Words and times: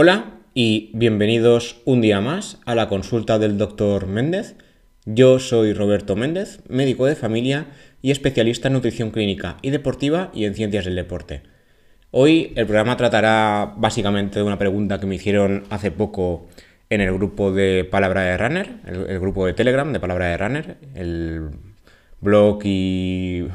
Hola 0.00 0.26
y 0.54 0.92
bienvenidos 0.94 1.82
un 1.84 2.00
día 2.00 2.20
más 2.20 2.60
a 2.66 2.76
la 2.76 2.88
consulta 2.88 3.40
del 3.40 3.58
doctor 3.58 4.06
Méndez. 4.06 4.54
Yo 5.06 5.40
soy 5.40 5.72
Roberto 5.72 6.14
Méndez, 6.14 6.60
médico 6.68 7.04
de 7.04 7.16
familia 7.16 7.66
y 8.00 8.12
especialista 8.12 8.68
en 8.68 8.74
nutrición 8.74 9.10
clínica 9.10 9.56
y 9.60 9.70
deportiva 9.70 10.30
y 10.32 10.44
en 10.44 10.54
ciencias 10.54 10.84
del 10.84 10.94
deporte. 10.94 11.42
Hoy 12.12 12.52
el 12.54 12.66
programa 12.66 12.96
tratará 12.96 13.74
básicamente 13.76 14.38
de 14.38 14.44
una 14.44 14.56
pregunta 14.56 15.00
que 15.00 15.06
me 15.06 15.16
hicieron 15.16 15.64
hace 15.68 15.90
poco 15.90 16.46
en 16.90 17.00
el 17.00 17.12
grupo 17.14 17.50
de 17.50 17.82
Palabra 17.82 18.20
de 18.20 18.38
Runner, 18.38 18.76
el, 18.86 19.18
grupo 19.18 19.46
de 19.46 19.54
Telegram 19.54 19.92
de 19.92 19.98
Palabra 19.98 20.26
de 20.26 20.36
Runner, 20.36 20.76
el 20.94 21.50
blog 22.20 22.60
y 22.62 23.48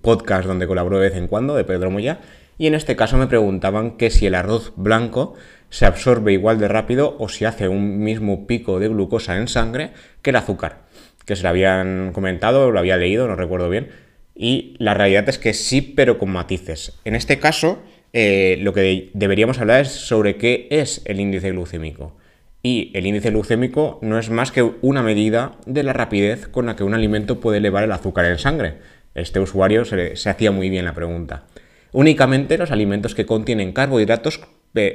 podcast 0.00 0.46
donde 0.46 0.68
colaboro 0.68 1.00
de 1.00 1.08
vez 1.08 1.18
en 1.18 1.26
cuando, 1.26 1.56
de 1.56 1.64
Pedro 1.64 1.90
Moya, 1.90 2.20
y 2.58 2.66
en 2.66 2.74
este 2.74 2.96
caso 2.96 3.16
me 3.16 3.28
preguntaban 3.28 3.92
que 3.92 4.10
si 4.10 4.26
el 4.26 4.34
arroz 4.34 4.72
blanco 4.76 5.34
se 5.70 5.86
absorbe 5.86 6.32
igual 6.32 6.58
de 6.58 6.68
rápido 6.68 7.16
o 7.18 7.28
si 7.28 7.44
hace 7.44 7.68
un 7.68 8.00
mismo 8.00 8.46
pico 8.46 8.80
de 8.80 8.88
glucosa 8.88 9.36
en 9.36 9.48
sangre 9.48 9.92
que 10.22 10.30
el 10.30 10.36
azúcar, 10.36 10.82
que 11.24 11.36
se 11.36 11.44
lo 11.44 11.50
habían 11.50 12.12
comentado, 12.12 12.70
lo 12.70 12.78
había 12.78 12.96
leído, 12.96 13.28
no 13.28 13.36
recuerdo 13.36 13.70
bien, 13.70 13.88
y 14.34 14.74
la 14.78 14.94
realidad 14.94 15.28
es 15.28 15.38
que 15.38 15.54
sí, 15.54 15.82
pero 15.82 16.18
con 16.18 16.30
matices. 16.30 16.98
En 17.04 17.14
este 17.14 17.38
caso, 17.38 17.82
eh, 18.12 18.58
lo 18.60 18.72
que 18.72 19.10
deberíamos 19.14 19.58
hablar 19.58 19.82
es 19.82 19.88
sobre 19.88 20.36
qué 20.36 20.68
es 20.70 21.02
el 21.04 21.20
índice 21.20 21.50
glucémico. 21.50 22.16
Y 22.62 22.90
el 22.94 23.06
índice 23.06 23.30
glucémico 23.30 23.98
no 24.02 24.18
es 24.18 24.30
más 24.30 24.50
que 24.50 24.62
una 24.62 25.02
medida 25.02 25.52
de 25.66 25.82
la 25.82 25.92
rapidez 25.92 26.48
con 26.48 26.66
la 26.66 26.76
que 26.76 26.84
un 26.84 26.94
alimento 26.94 27.40
puede 27.40 27.58
elevar 27.58 27.84
el 27.84 27.92
azúcar 27.92 28.24
en 28.24 28.38
sangre. 28.38 28.74
Este 29.14 29.40
usuario 29.40 29.84
se, 29.84 30.16
se 30.16 30.30
hacía 30.30 30.50
muy 30.50 30.70
bien 30.70 30.84
la 30.84 30.94
pregunta. 30.94 31.44
Únicamente 31.92 32.58
los 32.58 32.70
alimentos 32.70 33.14
que 33.14 33.26
contienen 33.26 33.72
carbohidratos 33.72 34.40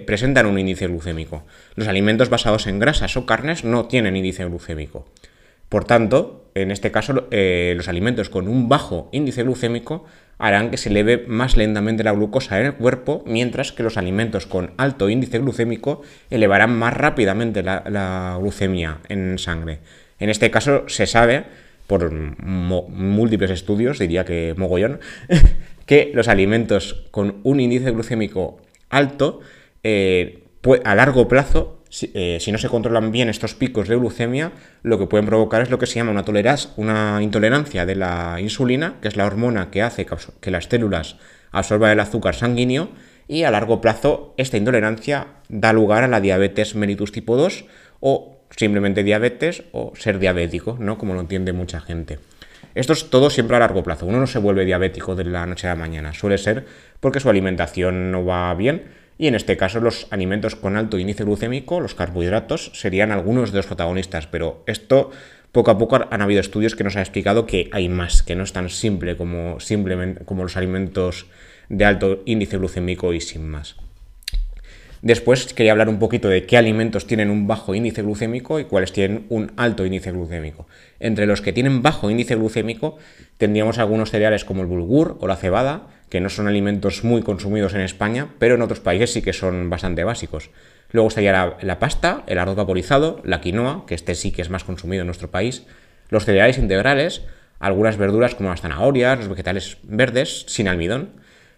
presentan 0.05 0.45
un 0.45 0.59
índice 0.59 0.87
glucémico. 0.87 1.43
Los 1.75 1.87
alimentos 1.87 2.29
basados 2.29 2.67
en 2.67 2.79
grasas 2.79 3.17
o 3.17 3.25
carnes 3.25 3.63
no 3.63 3.85
tienen 3.85 4.15
índice 4.15 4.45
glucémico. 4.45 5.05
Por 5.69 5.85
tanto, 5.85 6.51
en 6.53 6.69
este 6.69 6.91
caso, 6.91 7.27
eh, 7.31 7.73
los 7.75 7.87
alimentos 7.87 8.29
con 8.29 8.47
un 8.47 8.69
bajo 8.69 9.09
índice 9.11 9.43
glucémico 9.43 10.05
harán 10.37 10.69
que 10.69 10.77
se 10.77 10.89
eleve 10.89 11.25
más 11.27 11.57
lentamente 11.57 12.03
la 12.03 12.11
glucosa 12.11 12.59
en 12.59 12.67
el 12.67 12.73
cuerpo, 12.75 13.23
mientras 13.25 13.71
que 13.71 13.83
los 13.83 13.97
alimentos 13.97 14.45
con 14.45 14.73
alto 14.77 15.09
índice 15.09 15.39
glucémico 15.39 16.01
elevarán 16.29 16.77
más 16.77 16.93
rápidamente 16.93 17.63
la, 17.63 18.37
glucemia 18.39 18.99
en 19.09 19.39
sangre. 19.39 19.79
En 20.19 20.29
este 20.29 20.51
caso 20.51 20.87
se 20.87 21.07
sabe, 21.07 21.45
por 21.87 22.11
múltiples 22.11 23.51
estudios, 23.51 23.99
diría 23.99 24.25
que 24.25 24.53
mogollón, 24.55 24.99
que 25.85 26.11
los 26.13 26.27
alimentos 26.27 27.03
con 27.11 27.37
un 27.43 27.59
índice 27.59 27.91
glucémico 27.91 28.57
alto 28.89 29.41
eh, 29.83 30.43
a 30.85 30.95
largo 30.95 31.27
plazo, 31.27 31.83
eh, 32.13 32.37
si, 32.39 32.51
no 32.51 32.57
se 32.57 32.69
controlan 32.69 33.11
bien 33.11 33.29
estos 33.29 33.53
picos 33.53 33.87
de 33.87 33.95
glucemia, 33.95 34.51
lo 34.81 34.97
que 34.97 35.07
pueden 35.07 35.25
provocar 35.25 35.61
es 35.61 35.69
lo 35.69 35.77
que 35.77 35.85
se 35.85 35.95
llama 35.95 36.11
una, 36.11 36.23
una 36.77 37.21
intolerancia 37.21 37.85
de 37.85 37.95
la 37.95 38.37
insulina, 38.39 38.95
que 39.01 39.09
es 39.09 39.17
la 39.17 39.25
hormona 39.25 39.71
que 39.71 39.81
hace 39.81 40.05
que 40.39 40.51
las 40.51 40.65
células 40.65 41.17
absorban 41.51 41.91
el 41.91 41.99
azúcar 41.99 42.35
sanguíneo, 42.35 42.89
y 43.27 43.43
a 43.43 43.51
largo 43.51 43.81
plazo 43.81 44.33
esta 44.37 44.57
intolerancia 44.57 45.27
da 45.49 45.73
lugar 45.73 46.03
a 46.03 46.07
la 46.07 46.21
diabetes 46.21 46.75
mellitus 46.75 47.11
tipo 47.11 47.37
2 47.37 47.65
o 47.99 48.37
simplemente 48.55 49.03
diabetes 49.03 49.63
o 49.71 49.93
ser 49.95 50.19
diabético, 50.19 50.77
¿no? 50.79 50.97
Como 50.97 51.13
lo 51.13 51.21
entiende 51.21 51.53
mucha 51.53 51.79
gente. 51.79 52.19
Esto 52.75 52.93
es 52.93 53.09
todo 53.09 53.29
siempre 53.29 53.55
a 53.55 53.59
largo 53.59 53.83
plazo. 53.83 54.05
Uno 54.05 54.19
no 54.19 54.27
se 54.27 54.39
vuelve 54.39 54.65
diabético 54.65 55.15
de 55.15 55.25
la 55.25 55.45
noche 55.45 55.67
a 55.67 55.71
la 55.71 55.79
mañana. 55.79 56.13
Suele 56.13 56.37
ser 56.37 56.65
porque 56.99 57.19
su 57.19 57.29
alimentación 57.29 58.11
no 58.11 58.25
va 58.25 58.53
bien 58.55 58.83
y 59.17 59.27
en 59.27 59.35
este 59.35 59.57
caso 59.57 59.79
los 59.79 60.07
alimentos 60.09 60.55
con 60.55 60.75
alto 60.75 60.97
índice 60.97 61.23
glucémico, 61.23 61.79
los 61.79 61.93
carbohidratos, 61.93 62.71
serían 62.73 63.11
algunos 63.11 63.51
de 63.51 63.57
los 63.57 63.67
protagonistas, 63.67 64.27
pero 64.27 64.63
esto 64.65 65.11
poco 65.51 65.69
a 65.69 65.77
poco 65.77 65.99
han 66.09 66.21
habido 66.21 66.41
estudios 66.41 66.75
que 66.75 66.83
nos 66.83 66.95
han 66.95 67.03
explicado 67.03 67.45
que 67.45 67.69
hay 67.71 67.89
más, 67.89 68.23
que 68.23 68.35
no 68.35 68.43
es 68.43 68.53
tan 68.53 68.69
simple 68.69 69.15
como, 69.15 69.59
simplemente, 69.59 70.25
como 70.25 70.43
los 70.43 70.57
alimentos 70.57 71.27
de 71.69 71.85
alto 71.85 72.23
índice 72.25 72.57
glucémico 72.57 73.13
y 73.13 73.21
sin 73.21 73.47
más. 73.47 73.75
Después 75.03 75.53
quería 75.53 75.73
hablar 75.73 75.89
un 75.89 75.99
poquito 75.99 76.29
de 76.29 76.45
qué 76.45 76.55
alimentos 76.55 77.05
tienen 77.05 77.29
un 77.29 77.45
bajo 77.45 77.75
índice 77.75 78.03
glucémico 78.03 78.61
y 78.61 78.63
cuáles 78.63 78.93
tienen 78.93 79.25
un 79.27 79.51
alto 79.57 79.85
índice 79.85 80.13
glucémico. 80.13 80.65
Entre 81.01 81.25
los 81.25 81.41
que 81.41 81.51
tienen 81.51 81.81
bajo 81.81 82.09
índice 82.09 82.35
glucémico 82.35 82.97
tendríamos 83.37 83.79
algunos 83.79 84.11
cereales 84.11 84.45
como 84.45 84.61
el 84.61 84.67
bulgur 84.67 85.17
o 85.19 85.27
la 85.27 85.35
cebada, 85.35 85.87
que 86.07 86.21
no 86.21 86.29
son 86.29 86.47
alimentos 86.47 87.03
muy 87.03 87.21
consumidos 87.21 87.73
en 87.73 87.81
España, 87.81 88.29
pero 88.39 88.55
en 88.55 88.61
otros 88.61 88.79
países 88.79 89.11
sí 89.11 89.21
que 89.21 89.33
son 89.33 89.69
bastante 89.69 90.05
básicos. 90.05 90.51
Luego 90.91 91.09
estaría 91.09 91.57
la, 91.59 91.79
pasta, 91.79 92.23
el 92.25 92.39
arroz 92.39 92.55
vaporizado, 92.55 93.19
la 93.25 93.41
quinoa, 93.41 93.85
que 93.85 93.95
este 93.95 94.15
sí 94.15 94.31
que 94.31 94.41
es 94.41 94.49
más 94.49 94.63
consumido 94.63 95.01
en 95.01 95.07
nuestro 95.07 95.29
país, 95.29 95.65
los 96.11 96.23
cereales 96.23 96.57
integrales, 96.57 97.23
algunas 97.59 97.97
verduras 97.97 98.35
como 98.35 98.51
las 98.51 98.61
zanahorias, 98.61 99.19
los 99.19 99.27
vegetales 99.27 99.79
verdes, 99.83 100.45
sin 100.47 100.69
almidón, 100.69 101.09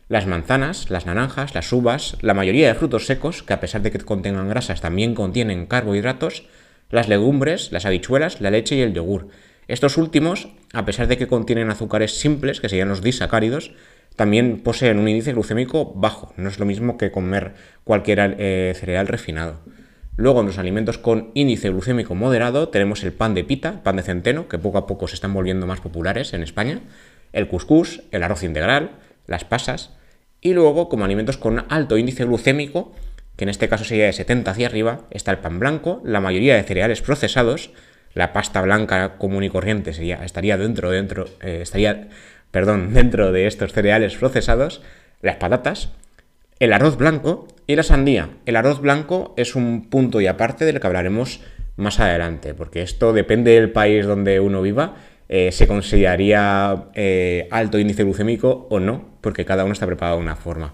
las 0.07 0.27
manzanas, 0.27 0.89
las 0.89 1.05
naranjas, 1.05 1.55
las 1.55 1.71
uvas, 1.71 2.17
la 2.21 2.33
mayoría 2.33 2.67
de 2.67 2.75
frutos 2.75 3.07
secos, 3.07 3.43
que 3.43 3.53
a 3.53 3.59
pesar 3.59 3.81
de 3.81 3.91
que 3.91 3.99
contengan 3.99 4.49
grasas 4.49 4.81
también 4.81 5.15
contienen 5.15 5.65
carbohidratos, 5.65 6.45
las 6.89 7.09
legumbres, 7.09 7.71
las 7.71 7.85
habichuelas, 7.85 8.41
la 8.41 8.51
leche 8.51 8.75
y 8.75 8.81
el 8.81 8.93
yogur. 8.93 9.29
Estos 9.67 9.97
últimos, 9.97 10.49
a 10.73 10.85
pesar 10.85 11.07
de 11.07 11.17
que 11.17 11.27
contienen 11.27 11.71
azúcares 11.71 12.19
simples, 12.19 12.61
que 12.61 12.69
serían 12.69 12.89
los 12.89 13.01
disacáridos, 13.01 13.71
también 14.15 14.61
poseen 14.61 14.99
un 14.99 15.07
índice 15.07 15.33
glucémico 15.33 15.91
bajo, 15.95 16.33
no 16.37 16.49
es 16.49 16.59
lo 16.59 16.65
mismo 16.65 16.97
que 16.97 17.11
comer 17.11 17.55
cualquier 17.83 18.35
eh, 18.37 18.73
cereal 18.75 19.07
refinado. 19.07 19.59
Luego 20.17 20.39
en 20.39 20.45
los 20.45 20.57
alimentos 20.57 20.97
con 20.97 21.31
índice 21.33 21.69
glucémico 21.69 22.15
moderado 22.15 22.69
tenemos 22.69 23.03
el 23.03 23.11
pan 23.11 23.33
de 23.33 23.43
pita, 23.43 23.83
pan 23.83 23.97
de 23.97 24.03
centeno, 24.03 24.47
que 24.47 24.57
poco 24.57 24.77
a 24.77 24.87
poco 24.87 25.07
se 25.07 25.15
están 25.15 25.33
volviendo 25.33 25.67
más 25.67 25.81
populares 25.81 26.33
en 26.33 26.43
España, 26.43 26.79
el 27.33 27.49
cuscús, 27.49 28.03
el 28.11 28.23
arroz 28.23 28.43
integral, 28.43 28.91
las 29.27 29.43
pasas, 29.43 29.91
y 30.41 30.53
luego 30.53 30.89
como 30.89 31.05
alimentos 31.05 31.37
con 31.37 31.65
alto 31.69 31.97
índice 31.97 32.25
glucémico, 32.25 32.93
que 33.35 33.45
en 33.45 33.49
este 33.49 33.67
caso 33.67 33.83
sería 33.83 34.05
de 34.05 34.13
70 34.13 34.51
hacia 34.51 34.67
arriba, 34.67 35.01
está 35.11 35.31
el 35.31 35.39
pan 35.39 35.59
blanco, 35.59 36.01
la 36.05 36.21
mayoría 36.21 36.55
de 36.55 36.63
cereales 36.63 37.01
procesados, 37.01 37.71
la 38.13 38.31
pasta 38.31 38.61
blanca 38.61 39.17
común 39.17 39.43
y 39.43 39.49
corriente 39.49 39.93
sería, 39.93 40.23
estaría 40.23 40.57
dentro, 40.57 40.89
dentro, 40.89 41.25
eh, 41.41 41.59
estaría 41.61 42.07
perdón, 42.55 42.93
dentro 42.93 43.33
de 43.33 43.47
estos 43.47 43.73
cereales 43.73 44.15
procesados, 44.15 44.81
las 45.21 45.35
patatas, 45.35 45.89
el 46.59 46.71
arroz 46.71 46.97
blanco 46.97 47.47
y 47.67 47.75
la 47.75 47.83
sandía. 47.83 48.29
El 48.45 48.55
arroz 48.55 48.79
blanco 48.79 49.33
es 49.35 49.55
un 49.55 49.89
punto 49.89 50.21
y 50.21 50.27
aparte 50.27 50.63
del 50.63 50.79
que 50.79 50.87
hablaremos 50.87 51.41
más 51.75 51.99
adelante, 51.99 52.53
porque 52.53 52.81
esto 52.81 53.11
depende 53.11 53.51
del 53.51 53.71
país 53.71 54.05
donde 54.05 54.39
uno 54.39 54.61
viva, 54.61 54.95
eh, 55.27 55.51
se 55.51 55.67
consideraría 55.67 56.85
eh, 56.93 57.47
alto 57.51 57.79
índice 57.79 58.03
glucémico 58.03 58.67
o 58.69 58.79
no, 58.79 59.17
porque 59.21 59.45
cada 59.45 59.63
uno 59.63 59.73
está 59.73 59.85
preparado 59.85 60.17
de 60.17 60.23
una 60.23 60.35
forma. 60.35 60.73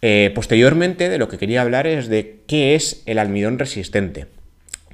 Eh, 0.00 0.32
posteriormente, 0.34 1.08
de 1.08 1.18
lo 1.18 1.28
que 1.28 1.38
quería 1.38 1.62
hablar 1.62 1.86
es 1.86 2.08
de 2.08 2.40
qué 2.46 2.74
es 2.74 3.02
el 3.06 3.18
almidón 3.18 3.58
resistente. 3.58 4.26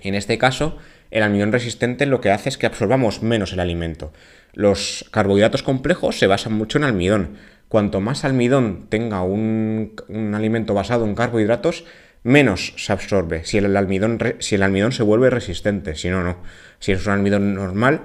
En 0.02 0.14
este 0.14 0.38
caso, 0.38 0.76
el 1.10 1.22
almidón 1.22 1.52
resistente 1.52 2.06
lo 2.06 2.20
que 2.20 2.30
hace 2.30 2.50
es 2.50 2.58
que 2.58 2.66
absorbamos 2.66 3.22
menos 3.22 3.52
el 3.52 3.60
alimento. 3.60 4.12
Los 4.52 5.06
carbohidratos 5.10 5.62
complejos 5.62 6.18
se 6.18 6.26
basan 6.26 6.52
mucho 6.52 6.78
en 6.78 6.84
almidón. 6.84 7.36
Cuanto 7.68 8.00
más 8.00 8.24
almidón 8.24 8.86
tenga 8.88 9.22
un, 9.22 9.94
alimento 10.34 10.74
basado 10.74 11.04
en 11.04 11.14
carbohidratos, 11.14 11.84
menos 12.22 12.74
se 12.76 12.92
absorbe 12.92 13.44
si 13.44 13.58
el, 13.58 13.76
almidón, 13.76 14.18
si 14.40 14.54
el 14.54 14.62
almidón 14.62 14.92
se 14.92 15.02
vuelve 15.02 15.30
resistente, 15.30 15.94
si 15.94 16.08
no, 16.08 16.22
no. 16.22 16.38
Si 16.80 16.92
es 16.92 17.06
un 17.06 17.12
almidón 17.12 17.54
normal, 17.54 18.02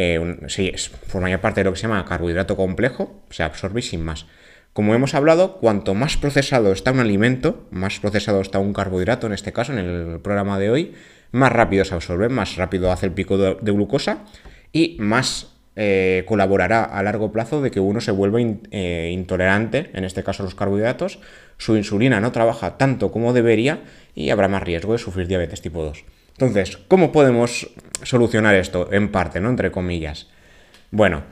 eh, 0.00 0.36
si 0.46 0.72
formaría 1.08 1.40
parte 1.40 1.60
de 1.60 1.64
lo 1.64 1.72
que 1.72 1.78
se 1.78 1.88
llama 1.88 2.04
carbohidrato 2.04 2.56
complejo, 2.56 3.20
se 3.30 3.42
absorbe 3.42 3.82
sin 3.82 4.04
más. 4.04 4.26
Como 4.72 4.94
hemos 4.94 5.14
hablado, 5.14 5.58
cuanto 5.58 5.92
más 5.94 6.16
procesado 6.16 6.70
está 6.70 6.92
un 6.92 7.00
alimento, 7.00 7.66
más 7.72 7.98
procesado 7.98 8.40
está 8.40 8.60
un 8.60 8.72
carbohidrato, 8.72 9.26
en 9.26 9.32
este 9.32 9.52
caso, 9.52 9.72
en 9.72 9.80
el 9.80 10.20
programa 10.20 10.56
de 10.60 10.70
hoy, 10.70 10.94
más 11.32 11.50
rápido 11.50 11.84
se 11.84 11.96
absorbe, 11.96 12.28
más 12.28 12.54
rápido 12.54 12.92
hace 12.92 13.06
el 13.06 13.12
pico 13.12 13.38
de, 13.38 13.56
glucosa 13.72 14.24
y 14.72 14.96
más 15.00 15.56
eh, 15.74 16.22
colaborará 16.28 16.84
a 16.84 17.02
largo 17.02 17.32
plazo 17.32 17.60
de 17.60 17.72
que 17.72 17.80
uno 17.80 18.00
se 18.00 18.12
vuelva 18.12 18.38
eh, 18.40 19.10
intolerante, 19.12 19.90
en 19.94 20.04
este 20.04 20.22
caso 20.22 20.44
los 20.44 20.54
carbohidratos, 20.54 21.18
su 21.56 21.76
insulina 21.76 22.20
no 22.20 22.30
trabaja 22.30 22.78
tanto 22.78 23.10
como 23.10 23.32
debería 23.32 23.82
y 24.14 24.30
habrá 24.30 24.46
más 24.46 24.62
riesgo 24.62 24.92
de 24.92 24.98
sufrir 24.98 25.26
diabetes 25.26 25.60
tipo 25.60 25.82
2. 25.82 26.04
Entonces, 26.38 26.76
¿cómo 26.86 27.10
podemos 27.10 27.68
solucionar 28.04 28.54
esto? 28.54 28.92
En 28.92 29.10
parte, 29.10 29.40
¿no? 29.40 29.50
Entre 29.50 29.72
comillas. 29.72 30.28
Bueno, 30.92 31.24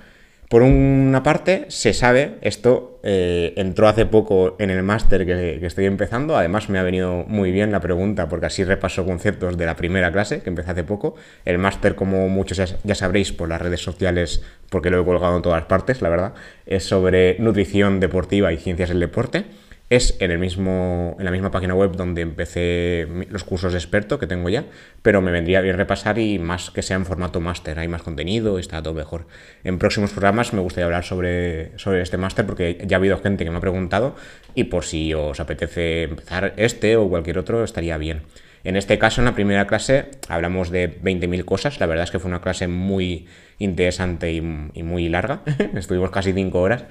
por 0.49 0.63
una 0.63 1.23
parte, 1.23 1.67
se 1.69 1.95
sabe, 1.95 2.39
esto 2.41 2.99
eh, 3.05 3.53
entró 3.57 3.87
hace 3.87 4.05
poco 4.05 4.57
en 4.59 4.71
el 4.71 4.83
máster 4.83 5.25
que, 5.25 5.65
estoy 5.65 5.85
empezando, 5.85 6.37
además 6.37 6.69
me 6.69 6.81
ha 6.81 6.83
venido 6.83 7.25
muy 7.29 7.53
bien 7.53 7.71
la 7.71 7.79
pregunta 7.79 8.29
porque 8.29 8.47
así 8.47 8.65
repaso 8.65 9.05
conceptos 9.07 9.57
de 9.57 9.65
la 9.65 9.77
primera 9.77 10.11
clase 10.11 10.41
que 10.41 10.51
empecé 10.51 10.73
hace 10.73 10.83
poco. 10.83 11.15
El 11.45 11.59
máster, 11.59 11.95
como 11.95 12.29
muchos 12.29 12.61
ya, 12.83 12.95
sabréis 12.97 13.31
por 13.31 13.49
las 13.49 13.63
redes 13.63 13.83
sociales, 13.83 14.43
porque 14.71 14.91
lo 14.91 15.01
he 15.01 15.05
colgado 15.05 15.37
en 15.37 15.43
todas 15.43 15.67
partes, 15.67 16.03
la 16.03 16.09
verdad, 16.09 16.35
es 16.67 16.83
sobre 16.83 17.37
nutrición 17.39 18.01
deportiva 18.01 18.53
y 18.53 18.57
ciencias 18.57 18.89
del 18.89 18.99
deporte. 18.99 19.45
Es 19.89 20.17
en, 20.21 20.31
el 20.31 20.39
mismo, 20.39 21.17
en 21.19 21.25
la 21.25 21.31
misma 21.31 21.51
página 21.51 21.75
web 21.75 21.93
donde 21.93 22.23
empecé 22.23 23.07
los 23.31 23.45
cursos 23.45 23.73
de 23.73 23.79
experto 23.79 24.19
que 24.19 24.27
tengo 24.27 24.49
ya, 24.49 24.65
pero 25.03 25.21
me 25.21 25.31
vendría 25.31 25.61
bien 25.61 25.77
repasar 25.77 26.19
y 26.19 26.39
más 26.39 26.71
que 26.71 26.83
sea 26.83 26.97
en 26.97 27.07
formato 27.07 27.41
máster, 27.41 27.79
hay 27.79 27.87
más 27.87 28.03
contenido, 28.03 28.59
está 28.59 28.83
todo 28.83 28.95
mejor. 28.95 29.27
En 29.63 29.79
próximos 29.79 30.11
programas 30.11 30.53
me 30.53 30.61
gustaría 30.61 30.87
hablar 30.87 31.05
sobre, 31.05 31.79
sobre 31.79 32.03
este 32.03 32.17
máster 32.17 32.47
porque 32.47 32.83
ya 32.85 32.97
ha 32.97 32.99
habido 32.99 33.19
gente 33.19 33.45
que 33.45 33.51
me 33.51 33.59
ha 33.59 33.61
preguntado 33.61 34.17
y 34.55 34.65
por 34.65 34.85
si 34.85 35.15
os 35.15 35.39
apetece 35.39 36.03
empezar 36.05 36.55
este 36.57 36.97
o 36.97 37.09
cualquier 37.09 37.39
otro 37.39 37.63
estaría 37.63 37.97
bien. 37.97 38.23
En 38.67 38.75
este 38.75 38.99
caso, 38.99 39.21
en 39.21 39.27
la 39.27 39.35
primera 39.37 39.69
clase, 39.69 40.07
hablamos 40.29 40.71
de 40.71 41.01
20.000 41.01 41.45
cosas. 41.45 41.79
La 41.79 41.87
verdad 41.87 42.03
es 42.03 42.11
que 42.11 42.19
fue 42.19 42.29
una 42.29 42.41
clase 42.41 42.67
muy 42.67 43.29
interesante 43.61 44.33
y, 44.33 44.41
muy 44.41 45.09
larga. 45.09 45.43
Estuvimos 45.77 46.11
casi 46.11 46.33
5 46.33 46.61
horas. 46.61 46.85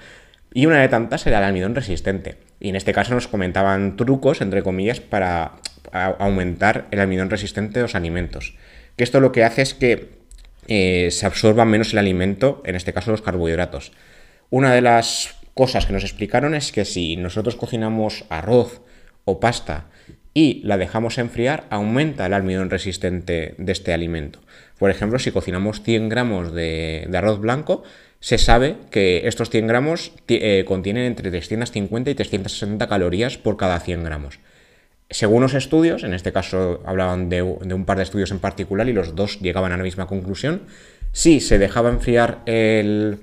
Y 0.55 0.67
una 0.67 0.79
de 0.79 0.87
tantas 0.87 1.27
era 1.27 1.39
el 1.39 1.43
almidón 1.43 1.75
resistente. 1.75 2.37
Y 2.61 2.69
en 2.69 2.77
este 2.77 2.93
caso 2.93 3.13
nos 3.13 3.27
comentaban 3.27 3.97
trucos, 3.97 4.39
entre 4.39 4.63
comillas, 4.63 5.01
para 5.01 5.57
aumentar 5.91 6.87
el 6.91 7.01
almidón 7.01 7.29
resistente 7.29 7.79
de 7.79 7.81
los 7.83 7.93
alimentos. 7.93 8.55
Que 8.95 9.03
esto 9.03 9.19
lo 9.19 9.33
que 9.33 9.43
hace 9.43 9.61
es 9.61 9.73
que 9.73 10.11
eh, 10.69 11.09
se 11.11 11.25
absorba 11.25 11.65
menos 11.65 11.91
el 11.91 11.99
alimento, 11.99 12.63
en 12.65 12.75
este 12.77 12.93
caso 12.93 13.11
los 13.11 13.21
carbohidratos. 13.21 13.91
Una 14.49 14.73
de 14.73 14.79
las 14.81 15.35
cosas 15.55 15.85
que 15.85 15.91
nos 15.91 16.05
explicaron 16.05 16.55
es 16.55 16.71
que 16.71 16.85
si 16.85 17.17
nosotros 17.17 17.57
cocinamos 17.57 18.23
arroz 18.29 18.79
o 19.25 19.41
pasta 19.41 19.87
y 20.33 20.61
la 20.63 20.77
dejamos 20.77 21.17
enfriar, 21.17 21.65
aumenta 21.69 22.25
el 22.25 22.33
almidón 22.33 22.69
resistente 22.69 23.55
de 23.57 23.71
este 23.73 23.93
alimento. 23.93 24.39
Por 24.77 24.89
ejemplo, 24.89 25.19
si 25.19 25.31
cocinamos 25.31 25.81
100 25.81 26.09
gramos 26.09 26.53
de, 26.53 27.09
arroz 27.13 27.39
blanco, 27.39 27.83
se 28.25 28.39
sabe 28.39 28.77
que 28.89 29.27
estos 29.27 29.51
100 29.51 29.67
gramos 29.67 30.11
eh, 30.27 30.65
contienen 30.65 31.03
entre 31.03 31.29
350 31.29 32.09
y 32.09 32.15
360 32.15 32.87
calorías 32.87 33.37
por 33.37 33.55
cada 33.55 33.79
100 33.79 34.03
gramos. 34.03 34.39
Según 35.11 35.43
los 35.43 35.53
estudios, 35.53 36.03
en 36.03 36.15
este 36.15 36.33
caso 36.33 36.81
hablaban 36.87 37.29
de, 37.29 37.43
un 37.43 37.85
par 37.85 37.97
de 37.97 38.03
estudios 38.03 38.31
en 38.31 38.39
particular 38.39 38.89
y 38.89 38.93
los 38.93 39.13
dos 39.13 39.39
llegaban 39.41 39.73
a 39.73 39.77
la 39.77 39.83
misma 39.83 40.07
conclusión, 40.07 40.63
si 41.11 41.39
se 41.39 41.59
dejaba 41.59 41.91
enfriar 41.91 42.41
el, 42.47 43.19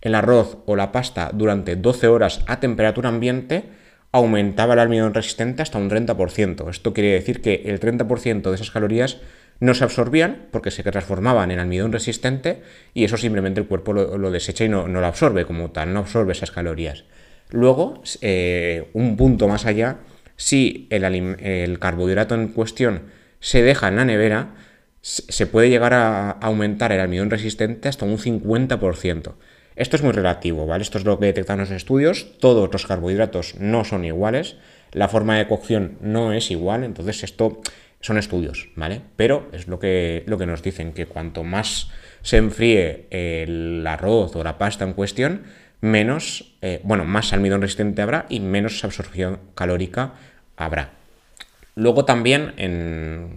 el 0.00 0.14
arroz 0.14 0.56
o 0.64 0.76
la 0.76 0.92
pasta 0.92 1.30
durante 1.34 1.76
12 1.76 2.08
horas 2.08 2.40
a 2.46 2.58
temperatura 2.58 3.10
ambiente, 3.10 3.64
aumentaba 4.12 4.72
el 4.72 4.80
almidón 4.80 5.12
resistente 5.12 5.60
hasta 5.60 5.76
un 5.76 5.90
30%. 5.90 6.70
Esto 6.70 6.94
quiere 6.94 7.12
decir 7.12 7.42
que 7.42 7.64
el 7.66 7.80
30% 7.80 8.48
de 8.48 8.54
esas 8.54 8.70
calorías 8.70 9.18
no 9.60 9.74
se 9.74 9.84
absorbían 9.84 10.46
porque 10.50 10.70
se 10.70 10.82
transformaban 10.82 11.50
en 11.50 11.58
almidón 11.58 11.92
resistente 11.92 12.62
y 12.94 13.04
eso 13.04 13.16
simplemente 13.16 13.60
el 13.60 13.66
cuerpo 13.66 13.92
lo, 13.92 14.30
desecha 14.30 14.64
y 14.64 14.68
no, 14.68 14.86
lo 14.86 15.06
absorbe 15.06 15.44
como 15.44 15.70
tal, 15.70 15.92
no 15.92 16.00
absorbe 16.00 16.32
esas 16.32 16.50
calorías. 16.50 17.04
Luego, 17.50 18.02
eh, 18.20 18.90
un 18.92 19.16
punto 19.16 19.48
más 19.48 19.66
allá, 19.66 19.98
si 20.36 20.86
el, 20.90 21.04
el, 21.04 21.78
carbohidrato 21.78 22.34
en 22.34 22.48
cuestión 22.48 23.04
se 23.40 23.62
deja 23.62 23.88
en 23.88 23.96
la 23.96 24.04
nevera, 24.04 24.54
se 25.00 25.46
puede 25.46 25.70
llegar 25.70 25.94
a 25.94 26.30
aumentar 26.30 26.92
el 26.92 27.00
almidón 27.00 27.30
resistente 27.30 27.88
hasta 27.88 28.04
un 28.04 28.18
50%. 28.18 29.34
Esto 29.78 29.94
es 29.94 30.02
muy 30.02 30.10
relativo, 30.10 30.66
¿vale? 30.66 30.82
Esto 30.82 30.98
es 30.98 31.04
lo 31.04 31.20
que 31.20 31.26
detectan 31.26 31.58
los 31.58 31.70
estudios. 31.70 32.36
Todos 32.40 32.68
los 32.72 32.84
carbohidratos 32.84 33.54
no 33.60 33.84
son 33.84 34.04
iguales. 34.04 34.56
La 34.90 35.06
forma 35.06 35.38
de 35.38 35.46
cocción 35.46 35.98
no 36.00 36.32
es 36.32 36.50
igual. 36.50 36.82
Entonces, 36.82 37.22
esto 37.22 37.60
son 38.00 38.18
estudios, 38.18 38.68
¿vale? 38.76 39.00
Pero 39.16 39.48
es 39.52 39.68
lo 39.68 39.78
que, 39.78 40.24
lo 40.26 40.38
que 40.38 40.46
nos 40.46 40.62
dicen, 40.62 40.92
que 40.92 41.06
cuanto 41.06 41.44
más 41.44 41.90
se 42.22 42.36
enfríe 42.36 43.06
el 43.10 43.84
arroz 43.86 44.36
o 44.36 44.44
la 44.44 44.58
pasta 44.58 44.84
en 44.84 44.92
cuestión, 44.92 45.42
menos, 45.80 46.54
eh, 46.62 46.80
bueno, 46.84 47.04
más 47.04 47.32
almidón 47.32 47.60
resistente 47.60 48.02
habrá 48.02 48.26
y 48.28 48.40
menos 48.40 48.84
absorción 48.84 49.40
calórica 49.54 50.14
habrá. 50.56 50.92
Luego 51.74 52.04
también, 52.04 52.54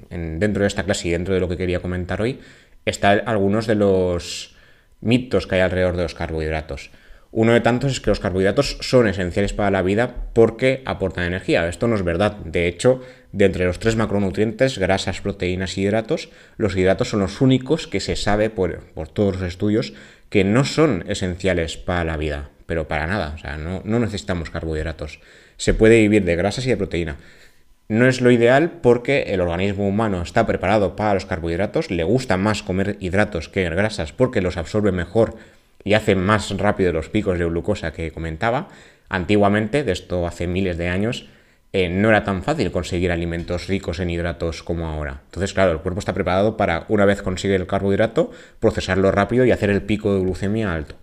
dentro 0.09 0.63
de 0.63 0.67
esta 0.67 0.83
clase 0.83 1.07
y 1.07 1.11
dentro 1.11 1.35
de 1.35 1.39
lo 1.39 1.47
que 1.47 1.57
quería 1.57 1.79
comentar 1.79 2.21
hoy, 2.23 2.39
están 2.85 3.21
algunos 3.27 3.67
de 3.67 3.75
los 3.75 4.55
mitos 4.99 5.45
que 5.45 5.55
hay 5.55 5.61
alrededor 5.61 5.95
de 5.95 6.03
los 6.03 6.15
carbohidratos. 6.15 6.89
Uno 7.33 7.53
de 7.53 7.61
tantos 7.61 7.93
es 7.93 8.01
que 8.01 8.09
los 8.09 8.19
carbohidratos 8.19 8.77
son 8.81 9.07
esenciales 9.07 9.53
para 9.53 9.71
la 9.71 9.81
vida 9.81 10.15
porque 10.33 10.81
aportan 10.85 11.23
energía. 11.23 11.65
Esto 11.67 11.87
no 11.87 11.95
es 11.95 12.03
verdad. 12.03 12.35
De 12.43 12.67
hecho, 12.67 13.01
de 13.31 13.45
entre 13.45 13.65
los 13.65 13.79
tres 13.79 13.95
macronutrientes, 13.95 14.77
grasas, 14.77 15.21
proteínas 15.21 15.77
y 15.77 15.83
hidratos, 15.83 16.29
los 16.57 16.75
hidratos 16.75 17.09
son 17.09 17.21
los 17.21 17.39
únicos 17.39 17.87
que 17.87 18.01
se 18.01 18.17
sabe 18.17 18.49
por, 18.49 18.83
todos 19.13 19.39
los 19.39 19.47
estudios 19.47 19.93
que 20.29 20.43
no 20.43 20.65
son 20.65 21.05
esenciales 21.07 21.77
para 21.77 22.03
la 22.03 22.17
vida, 22.17 22.49
pero 22.65 22.89
para 22.89 23.07
nada. 23.07 23.31
O 23.33 23.37
sea, 23.37 23.55
no, 23.55 23.81
no 23.85 23.99
necesitamos 23.99 24.49
carbohidratos. 24.49 25.21
Se 25.55 25.73
puede 25.73 26.01
vivir 26.01 26.25
de 26.25 26.35
grasas 26.35 26.65
y 26.65 26.69
de 26.69 26.77
proteína. 26.77 27.15
No 27.87 28.07
es 28.07 28.19
lo 28.19 28.31
ideal 28.31 28.71
porque 28.81 29.23
el 29.27 29.39
organismo 29.39 29.87
humano 29.87 30.21
está 30.21 30.45
preparado 30.45 30.97
para 30.97 31.13
los 31.13 31.25
carbohidratos, 31.25 31.91
le 31.91 32.03
gusta 32.03 32.35
más 32.35 32.63
comer 32.63 32.97
hidratos 32.99 33.47
que 33.47 33.69
grasas 33.69 34.11
porque 34.11 34.41
los 34.41 34.57
absorbe 34.57 34.91
mejor 34.91 35.35
y 35.83 35.93
hace 35.93 36.15
más 36.15 36.55
rápido 36.57 36.93
los 36.93 37.09
picos 37.09 37.37
de 37.39 37.45
glucosa 37.45 37.93
que 37.93 38.11
comentaba. 38.11 38.69
Antiguamente, 39.09 39.83
de 39.83 39.91
esto 39.91 40.25
hace 40.27 40.47
miles 40.47 40.77
de 40.77 40.87
años, 40.87 41.27
eh, 41.73 41.87
no 41.87 42.09
era 42.09 42.23
tan 42.25 42.43
fácil 42.43 42.71
conseguir 42.71 43.11
alimentos 43.11 43.67
ricos 43.67 43.99
en 43.99 44.09
hidratos 44.09 44.61
como 44.61 44.87
ahora. 44.87 45.21
Entonces, 45.25 45.53
claro, 45.53 45.71
el 45.71 45.79
cuerpo 45.79 45.99
está 45.99 46.13
preparado 46.13 46.57
para, 46.57 46.85
una 46.89 47.05
vez 47.05 47.21
consigue 47.21 47.55
el 47.55 47.67
carbohidrato, 47.67 48.31
procesarlo 48.59 49.11
rápido 49.11 49.45
y 49.45 49.51
hacer 49.51 49.69
el 49.69 49.81
pico 49.81 50.13
de 50.13 50.21
glucemia 50.21 50.73
alto. 50.73 50.95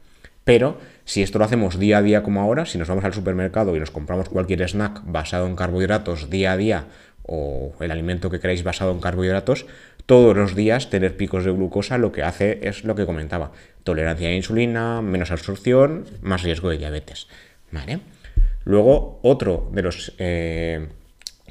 Pero 0.44 0.78
si 1.04 1.22
esto 1.22 1.38
lo 1.38 1.46
hacemos 1.46 1.78
día 1.78 1.98
a 1.98 2.02
día 2.02 2.22
como 2.22 2.40
ahora, 2.40 2.66
si 2.66 2.78
nos 2.78 2.88
vamos 2.88 3.04
al 3.04 3.14
supermercado 3.14 3.76
y 3.76 3.80
nos 3.80 3.90
compramos 3.90 4.28
cualquier 4.28 4.62
snack 4.68 5.02
basado 5.04 5.46
en 5.46 5.56
carbohidratos 5.56 6.30
día 6.30 6.52
a 6.52 6.56
día 6.56 6.84
o 7.22 7.74
el 7.80 7.90
alimento 7.90 8.30
que 8.30 8.40
queráis 8.40 8.62
basado 8.62 8.92
en 8.92 9.00
carbohidratos, 9.00 9.66
todos 10.08 10.34
los 10.34 10.54
días 10.54 10.88
tener 10.88 11.18
picos 11.18 11.44
de 11.44 11.50
glucosa 11.50 11.98
lo 11.98 12.12
que 12.12 12.22
hace 12.22 12.60
es 12.62 12.82
lo 12.82 12.94
que 12.94 13.04
comentaba, 13.04 13.52
tolerancia 13.84 14.30
a 14.30 14.32
insulina, 14.32 15.02
menos 15.02 15.30
absorción, 15.30 16.06
más 16.22 16.42
riesgo 16.44 16.70
de 16.70 16.78
diabetes. 16.78 17.28
Luego, 18.64 19.20
otro 19.22 19.68
de 19.70 19.82
los 19.82 20.14
eh, 20.16 20.88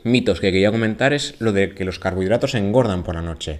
mitos 0.04 0.40
que 0.40 0.52
quería 0.52 0.72
comentar 0.72 1.14
es 1.14 1.36
lo 1.38 1.52
de 1.54 1.76
que 1.76 1.86
los 1.86 2.00
carbohidratos 2.00 2.56
engordan 2.56 3.04
por 3.04 3.14
la 3.14 3.22
noche. 3.22 3.60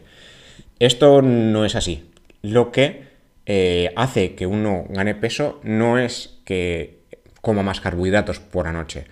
Esto 0.80 1.22
no 1.22 1.64
es 1.64 1.76
así. 1.76 2.10
Lo 2.42 2.72
que 2.72 3.04
eh, 3.46 3.94
hace 3.96 4.34
que 4.34 4.48
uno 4.48 4.88
gane 4.90 5.14
peso 5.14 5.62
no 5.62 6.00
es 6.00 6.40
que 6.44 7.02
coma 7.42 7.62
más 7.62 7.82
carbohidratos 7.82 8.40
por 8.40 8.66
la 8.66 8.74
noche. 8.74 9.06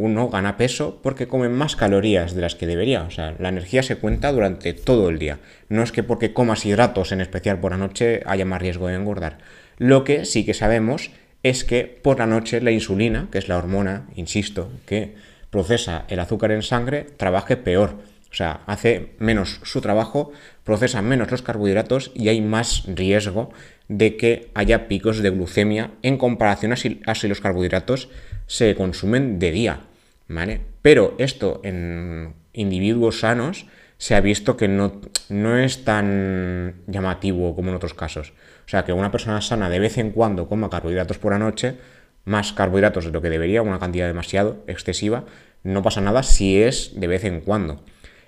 Uno 0.00 0.28
gana 0.28 0.56
peso 0.56 1.00
porque 1.02 1.26
come 1.26 1.48
más 1.48 1.74
calorías 1.74 2.32
de 2.32 2.40
las 2.40 2.54
que 2.54 2.68
debería. 2.68 3.02
O 3.02 3.10
sea, 3.10 3.34
la 3.40 3.48
energía 3.48 3.82
se 3.82 3.96
cuenta 3.96 4.30
durante 4.30 4.72
todo 4.72 5.08
el 5.08 5.18
día. 5.18 5.40
No 5.68 5.82
es 5.82 5.90
que 5.90 6.04
porque 6.04 6.32
comas 6.32 6.64
hidratos, 6.64 7.10
en 7.10 7.20
especial 7.20 7.58
por 7.58 7.72
la 7.72 7.78
noche, 7.78 8.22
haya 8.24 8.44
más 8.44 8.62
riesgo 8.62 8.86
de 8.86 8.94
engordar. 8.94 9.38
Lo 9.76 10.04
que 10.04 10.24
sí 10.24 10.44
que 10.46 10.54
sabemos 10.54 11.10
es 11.42 11.64
que 11.64 11.82
por 11.84 12.20
la 12.20 12.26
noche 12.26 12.60
la 12.60 12.70
insulina, 12.70 13.26
que 13.32 13.38
es 13.38 13.48
la 13.48 13.58
hormona, 13.58 14.06
insisto, 14.14 14.70
que 14.86 15.16
procesa 15.50 16.04
el 16.06 16.20
azúcar 16.20 16.52
en 16.52 16.62
sangre, 16.62 17.04
trabaje 17.16 17.56
peor. 17.56 17.96
O 18.30 18.34
sea, 18.34 18.60
hace 18.66 19.14
menos 19.18 19.58
su 19.64 19.80
trabajo, 19.80 20.30
procesa 20.62 21.02
menos 21.02 21.32
los 21.32 21.42
carbohidratos 21.42 22.12
y 22.14 22.28
hay 22.28 22.40
más 22.40 22.84
riesgo 22.86 23.50
de 23.88 24.16
que 24.16 24.52
haya 24.54 24.86
picos 24.86 25.18
de 25.18 25.30
glucemia 25.30 25.90
en 26.02 26.18
comparación 26.18 26.72
a 26.72 26.76
si, 26.76 27.28
los 27.28 27.40
carbohidratos 27.40 28.10
se 28.46 28.76
consumen 28.76 29.40
de 29.40 29.50
día. 29.50 29.80
¿Vale? 30.28 30.60
Pero 30.82 31.14
esto 31.18 31.60
en 31.64 32.34
individuos 32.52 33.20
sanos 33.20 33.66
se 33.96 34.14
ha 34.14 34.20
visto 34.20 34.56
que 34.56 34.68
no, 34.68 35.00
no 35.28 35.58
es 35.58 35.84
tan 35.84 36.76
llamativo 36.86 37.54
como 37.56 37.70
en 37.70 37.76
otros 37.76 37.94
casos. 37.94 38.32
O 38.64 38.68
sea, 38.68 38.84
que 38.84 38.92
una 38.92 39.10
persona 39.10 39.40
sana 39.40 39.68
de 39.68 39.80
vez 39.80 39.98
en 39.98 40.12
cuando 40.12 40.48
coma 40.48 40.70
carbohidratos 40.70 41.18
por 41.18 41.32
la 41.32 41.38
noche, 41.38 41.76
más 42.24 42.52
carbohidratos 42.52 43.06
de 43.06 43.10
lo 43.10 43.20
que 43.20 43.30
debería, 43.30 43.62
una 43.62 43.78
cantidad 43.78 44.06
demasiado 44.06 44.62
excesiva, 44.66 45.24
no 45.64 45.82
pasa 45.82 46.00
nada 46.00 46.22
si 46.22 46.62
es 46.62 46.92
de 47.00 47.06
vez 47.08 47.24
en 47.24 47.40
cuando. 47.40 47.82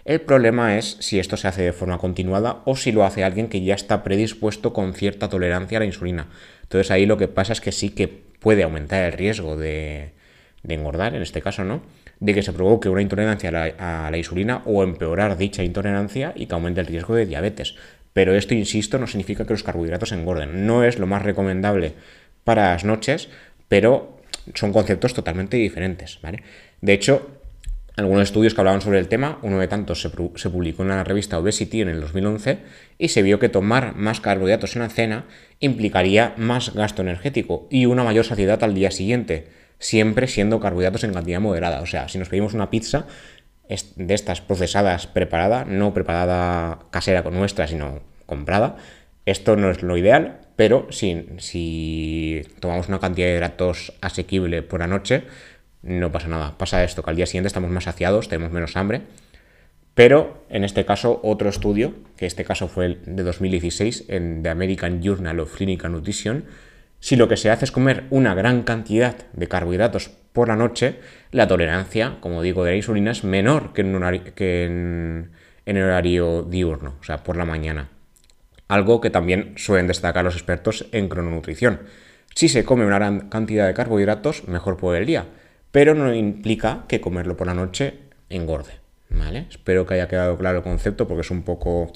El 0.05 0.23
problema 0.23 0.79
es 0.79 0.97
si 1.01 1.21
esto 1.21 1.37
se 1.37 1.47
hace 1.47 1.63
de 1.63 1.73
forma 1.73 1.99
continuada 1.99 2.63
o 2.65 2.75
si 2.75 2.91
lo 2.91 3.05
hace 3.05 3.23
alguien 3.23 3.49
que 3.49 3.63
ya 3.63 3.75
está 3.75 4.03
predispuesto 4.03 4.73
con 4.73 4.95
cierta 4.95 5.29
tolerancia 5.29 5.79
a 5.79 5.81
la 5.81 5.87
insulina. 5.87 6.29
Entonces 6.63 6.91
ahí 6.91 7.07
lo 7.07 7.19
que 7.19 7.29
pasa 7.29 7.53
es 7.53 7.61
que 7.61 7.71
sí 7.71 7.91
que 7.91 8.09
puede 8.09 8.63
aumentar 8.63 9.05
el 9.05 9.13
riesgo 9.13 9.57
de, 9.57 10.15
engordar, 10.69 11.15
en 11.15 11.23
este 11.23 11.43
caso, 11.43 11.65
¿no? 11.65 11.83
De 12.19 12.35
que 12.35 12.43
se 12.43 12.53
provoque 12.53 12.89
una 12.89 13.03
intolerancia 13.03 13.49
a 13.79 14.11
la, 14.11 14.19
insulina 14.19 14.63
o 14.67 14.83
empeorar 14.83 15.37
dicha 15.37 15.63
intolerancia 15.63 16.33
y 16.37 16.47
que 16.47 16.55
aumente 16.55 16.81
el 16.81 16.87
riesgo 16.87 17.15
de 17.15 17.27
diabetes. 17.27 17.75
Pero 18.13 18.35
esto, 18.35 18.55
insisto, 18.55 18.99
no 18.99 19.07
significa 19.07 19.47
que 19.47 19.53
los 19.53 19.63
carbohidratos 19.63 20.13
engorden. 20.13 20.67
No 20.67 20.85
es 20.85 20.99
lo 20.99 21.07
más 21.07 21.23
recomendable 21.23 21.95
para 22.45 22.73
las 22.73 22.85
noches, 22.85 23.29
pero 23.69 24.21
son 24.55 24.73
conceptos 24.73 25.15
totalmente 25.15 25.57
diferentes, 25.57 26.19
¿vale? 26.23 26.43
De 26.81 26.93
hecho, 26.93 27.41
algunos 27.97 28.23
estudios 28.23 28.55
que 28.55 28.61
hablaban 28.61 28.81
sobre 28.81 28.99
el 28.99 29.09
tema, 29.09 29.39
uno 29.43 29.59
de 29.59 29.69
tantos 29.69 30.01
se, 30.01 30.11
publicó 30.51 30.83
en 30.83 30.89
la 30.89 31.05
revista 31.05 31.39
Obesity 31.39 31.83
en 31.83 31.89
el 31.89 32.01
2011 32.01 32.59
y 32.99 33.09
se 33.09 33.23
vio 33.23 33.39
que 33.39 33.49
tomar 33.49 33.95
más 33.95 34.21
carbohidratos 34.21 34.77
en 34.77 34.83
la 34.83 34.89
cena 34.89 35.25
implicaría 35.59 36.35
más 36.37 36.73
gasto 36.75 37.03
energético 37.03 37.67
y 37.71 37.87
una 37.87 38.05
mayor 38.05 38.25
saciedad 38.25 38.63
al 38.65 38.75
día 38.75 38.91
siguiente. 38.91 39.49
Siempre 39.81 40.29
siendo 40.29 40.61
carbohidratos 40.61 41.03
en 41.03 41.13
cantidad 41.13 41.41
moderada. 41.41 41.81
O 41.81 41.87
sea, 41.87 42.09
si 42.09 42.19
nos 42.19 42.29
pedimos 42.29 42.55
una 42.55 42.71
pizza 42.71 43.07
de 43.97 44.15
estas 44.15 44.41
procesadas 44.41 45.07
preparada, 45.09 45.65
no 45.65 45.93
preparada 45.93 46.81
casera 46.91 47.25
con 47.25 47.35
nuestra, 47.35 47.67
sino 47.67 48.01
comprada, 48.27 48.77
esto 49.27 49.57
no 49.57 49.71
es 49.71 49.83
lo 49.83 49.97
ideal, 49.97 50.41
pero 50.57 50.87
si, 50.91 51.27
si 51.39 52.43
tomamos 52.61 52.89
una 52.89 53.01
cantidad 53.01 53.27
de 53.29 53.35
hidratos 53.35 53.93
asequible 54.01 54.63
por 54.63 54.81
la 54.81 54.87
noche, 54.87 55.25
no 55.83 56.13
pasa 56.13 56.29
nada. 56.29 56.59
Pasa 56.59 56.85
esto, 56.85 57.03
que 57.03 57.11
al 57.11 57.17
día 57.17 57.27
siguiente 57.27 57.49
estamos 57.49 57.71
más 57.71 57.85
saciados, 57.85 58.29
tenemos 58.29 58.53
menos 58.53 58.77
hambre. 58.77 59.03
Pero 59.95 60.45
en 60.51 60.65
este 60.65 60.85
caso, 60.85 61.21
otro 61.23 61.49
estudio, 61.49 61.95
que 62.17 62.27
este 62.27 62.45
caso 62.45 62.69
fue 62.69 62.87
el 62.87 63.01
de 63.05 63.23
2016 63.23 64.07
en 64.09 64.43
The 64.43 64.51
American 64.51 65.03
Journal 65.03 65.41
of 65.41 65.55
Clinical 65.57 65.93
Nutrition, 65.93 66.45
si 67.01 67.17
lo 67.17 67.29
que 67.29 67.37
se 67.37 67.51
hace 67.51 67.65
es 67.65 67.73
comer 67.73 68.05
una 68.11 68.35
gran 68.35 68.63
cantidad 68.63 69.17
de 69.33 69.49
carbohidratos 69.49 70.11
por 70.33 70.49
la 70.49 70.57
noche, 70.57 71.01
la 71.33 71.49
tolerancia, 71.49 72.19
como 72.21 72.43
digo, 72.43 72.65
de 72.65 72.71
la 72.71 72.77
insulina 72.77 73.11
es 73.11 73.25
menor 73.25 73.73
que 73.73 73.81
en, 73.81 73.95
en, 73.97 75.31
en 75.67 75.83
horario 75.83 76.43
diurno, 76.43 76.95
o 77.01 77.05
sea, 77.05 77.25
por 77.25 77.37
la 77.37 77.45
mañana. 77.45 77.89
Algo 78.69 79.01
que 79.01 79.11
también 79.11 79.55
suelen 79.57 79.89
destacar 79.89 80.25
los 80.25 80.35
expertos 80.35 80.87
en 80.93 81.09
crononutrición. 81.09 81.81
Si 82.35 82.49
se 82.49 82.65
come 82.65 82.87
una 82.87 82.97
gran 82.97 83.29
cantidad 83.29 83.67
de 83.67 83.75
carbohidratos, 83.75 84.47
mejor 84.47 84.77
por 84.77 84.95
el 84.95 85.07
día 85.07 85.27
pero 85.71 85.95
no 85.95 86.13
implica 86.15 86.85
que 86.89 87.01
comerlo 87.01 87.37
por 87.37 87.47
la 87.47 87.55
noche 87.55 87.95
engorde. 88.29 88.80
¿Vale? 89.11 89.47
Espero 89.51 89.87
que 89.87 89.95
haya 89.95 90.07
quedado 90.07 90.39
claro 90.39 90.59
el 90.59 90.65
concepto 90.65 91.09
porque 91.09 91.23
es 91.23 91.31
un 91.31 91.43
poco 91.43 91.93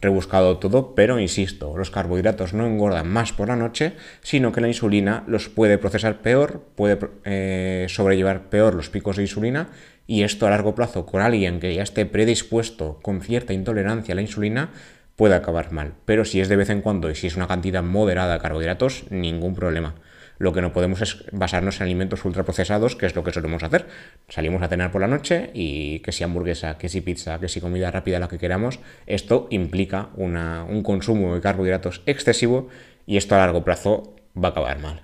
rebuscado 0.00 0.58
todo, 0.58 0.94
pero 0.94 1.18
insisto, 1.18 1.76
los 1.76 1.90
carbohidratos 1.90 2.54
no 2.54 2.66
engordan 2.66 3.08
más 3.08 3.32
por 3.32 3.48
la 3.48 3.56
noche, 3.56 3.94
sino 4.22 4.52
que 4.52 4.60
la 4.60 4.68
insulina 4.68 5.24
los 5.26 5.48
puede 5.48 5.78
procesar 5.78 6.22
peor, 6.22 6.62
puede 6.76 6.98
eh, 7.24 7.86
sobrellevar 7.88 8.48
peor 8.48 8.74
los 8.74 8.90
picos 8.90 9.16
de 9.16 9.22
insulina 9.22 9.70
y 10.06 10.22
esto 10.22 10.46
a 10.46 10.50
largo 10.50 10.74
plazo 10.74 11.04
con 11.04 11.20
alguien 11.20 11.58
que 11.58 11.74
ya 11.74 11.82
esté 11.82 12.06
predispuesto 12.06 13.00
con 13.02 13.22
cierta 13.22 13.52
intolerancia 13.52 14.12
a 14.12 14.16
la 14.16 14.22
insulina 14.22 14.70
puede 15.16 15.34
acabar 15.34 15.72
mal. 15.72 15.94
Pero 16.04 16.24
si 16.24 16.40
es 16.40 16.48
de 16.48 16.56
vez 16.56 16.70
en 16.70 16.80
cuando 16.80 17.10
y 17.10 17.14
si 17.14 17.26
es 17.26 17.36
una 17.36 17.48
cantidad 17.48 17.82
moderada 17.82 18.34
de 18.34 18.40
carbohidratos, 18.40 19.04
ningún 19.10 19.54
problema. 19.54 19.94
Lo 20.38 20.52
que 20.52 20.60
no 20.60 20.72
podemos 20.72 21.00
es 21.02 21.24
basarnos 21.30 21.76
en 21.76 21.84
alimentos 21.84 22.24
ultraprocesados, 22.24 22.96
que 22.96 23.06
es 23.06 23.14
lo 23.14 23.22
que 23.22 23.32
solemos 23.32 23.62
hacer. 23.62 23.86
Salimos 24.28 24.62
a 24.62 24.68
cenar 24.68 24.90
por 24.90 25.00
la 25.00 25.06
noche 25.06 25.50
y 25.54 26.00
que 26.00 26.12
si 26.12 26.24
hamburguesa, 26.24 26.78
que 26.78 26.88
si 26.88 27.00
pizza, 27.00 27.38
que 27.38 27.48
si 27.48 27.60
comida 27.60 27.90
rápida, 27.90 28.18
la 28.18 28.28
que 28.28 28.38
queramos, 28.38 28.80
esto 29.06 29.46
implica 29.50 30.08
un 30.16 30.82
consumo 30.82 31.34
de 31.34 31.40
carbohidratos 31.40 32.02
excesivo 32.06 32.68
y 33.06 33.16
esto 33.16 33.34
a 33.34 33.38
largo 33.38 33.64
plazo 33.64 34.16
va 34.36 34.48
a 34.48 34.50
acabar 34.50 34.78
mal. 34.80 35.02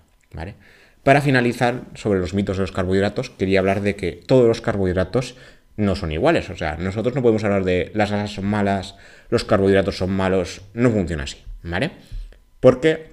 Para 1.04 1.20
finalizar, 1.20 1.84
sobre 1.94 2.18
los 2.18 2.34
mitos 2.34 2.56
de 2.56 2.62
los 2.62 2.72
carbohidratos, 2.72 3.30
quería 3.30 3.60
hablar 3.60 3.80
de 3.80 3.96
que 3.96 4.12
todos 4.12 4.46
los 4.46 4.60
carbohidratos 4.60 5.36
no 5.76 5.94
son 5.94 6.12
iguales. 6.12 6.50
O 6.50 6.56
sea, 6.56 6.76
nosotros 6.76 7.14
no 7.14 7.22
podemos 7.22 7.44
hablar 7.44 7.64
de 7.64 7.92
las 7.94 8.10
grasas 8.10 8.32
son 8.32 8.46
malas, 8.46 8.96
los 9.30 9.44
carbohidratos 9.44 9.96
son 9.96 10.10
malos, 10.10 10.62
no 10.74 10.90
funciona 10.90 11.22
así, 11.22 11.38
¿vale? 11.62 11.92
Porque 12.60 13.12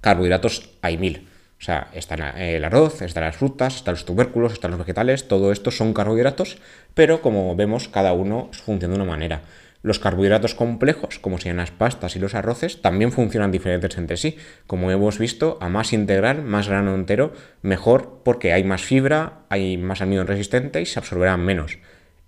carbohidratos 0.00 0.70
hay 0.82 0.98
mil. 0.98 1.28
O 1.60 1.62
sea, 1.62 1.88
está 1.92 2.14
el 2.14 2.64
arroz, 2.64 3.02
están 3.02 3.24
las 3.24 3.36
frutas, 3.36 3.76
están 3.76 3.92
los 3.92 4.06
tubérculos, 4.06 4.54
están 4.54 4.70
los 4.70 4.80
vegetales, 4.80 5.28
todo 5.28 5.52
esto 5.52 5.70
son 5.70 5.92
carbohidratos, 5.92 6.56
pero 6.94 7.20
como 7.20 7.54
vemos, 7.54 7.88
cada 7.88 8.14
uno 8.14 8.48
funciona 8.52 8.94
de 8.94 9.02
una 9.02 9.10
manera. 9.10 9.42
Los 9.82 9.98
carbohidratos 9.98 10.54
complejos, 10.54 11.18
como 11.18 11.38
sean 11.38 11.58
las 11.58 11.70
pastas 11.70 12.16
y 12.16 12.18
los 12.18 12.34
arroces, 12.34 12.80
también 12.80 13.12
funcionan 13.12 13.50
diferentes 13.50 13.98
entre 13.98 14.16
sí. 14.16 14.36
Como 14.66 14.90
hemos 14.90 15.18
visto, 15.18 15.58
a 15.60 15.68
más 15.68 15.92
integral, 15.92 16.42
más 16.42 16.68
grano 16.68 16.94
entero, 16.94 17.34
mejor 17.60 18.22
porque 18.24 18.54
hay 18.54 18.64
más 18.64 18.80
fibra, 18.80 19.40
hay 19.50 19.76
más 19.76 20.00
almidón 20.00 20.28
resistente 20.28 20.80
y 20.80 20.86
se 20.86 20.98
absorberán 20.98 21.44
menos. 21.44 21.78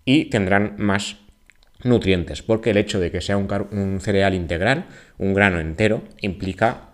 Y 0.04 0.26
tendrán 0.26 0.74
más 0.76 1.16
nutrientes, 1.82 2.42
porque 2.42 2.70
el 2.70 2.76
hecho 2.76 3.00
de 3.00 3.10
que 3.10 3.22
sea 3.22 3.38
un 3.38 3.98
cereal 4.00 4.34
integral, 4.34 4.86
un 5.16 5.32
grano 5.32 5.58
entero, 5.58 6.02
implica 6.20 6.91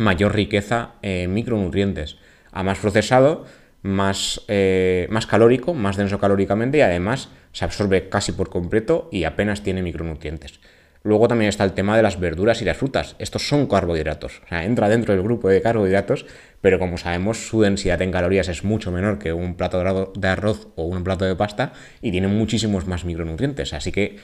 mayor 0.00 0.34
riqueza 0.34 0.94
en 1.02 1.32
micronutrientes. 1.34 2.16
A 2.52 2.62
más 2.62 2.78
procesado, 2.78 3.44
más, 3.82 4.42
eh, 4.48 5.06
más 5.10 5.26
calórico, 5.26 5.74
más 5.74 5.96
denso 5.96 6.18
calóricamente 6.18 6.78
y 6.78 6.80
además 6.80 7.28
se 7.52 7.64
absorbe 7.64 8.08
casi 8.08 8.32
por 8.32 8.48
completo 8.48 9.08
y 9.12 9.24
apenas 9.24 9.62
tiene 9.62 9.82
micronutrientes. 9.82 10.60
Luego 11.02 11.28
también 11.28 11.48
está 11.48 11.64
el 11.64 11.72
tema 11.72 11.96
de 11.96 12.02
las 12.02 12.18
verduras 12.18 12.60
y 12.60 12.64
las 12.64 12.76
frutas. 12.76 13.16
Estos 13.18 13.48
son 13.48 13.66
carbohidratos. 13.66 14.42
Entra 14.50 14.88
dentro 14.88 15.14
del 15.14 15.22
grupo 15.22 15.48
de 15.48 15.62
carbohidratos, 15.62 16.26
pero 16.60 16.78
como 16.78 16.98
sabemos, 16.98 17.48
su 17.48 17.62
densidad 17.62 18.02
en 18.02 18.10
calorías 18.10 18.48
es 18.48 18.64
mucho 18.64 18.90
menor 18.90 19.18
que 19.18 19.32
un 19.32 19.54
plato 19.54 20.12
de 20.14 20.28
arroz 20.28 20.68
o 20.76 20.84
un 20.84 21.02
plato 21.04 21.24
de 21.24 21.36
pasta 21.36 21.72
y 22.02 22.10
tiene 22.10 22.28
muchísimos 22.28 22.86
más 22.86 23.06
micronutrientes. 23.06 23.72
Así 23.72 23.92
que 23.92 24.18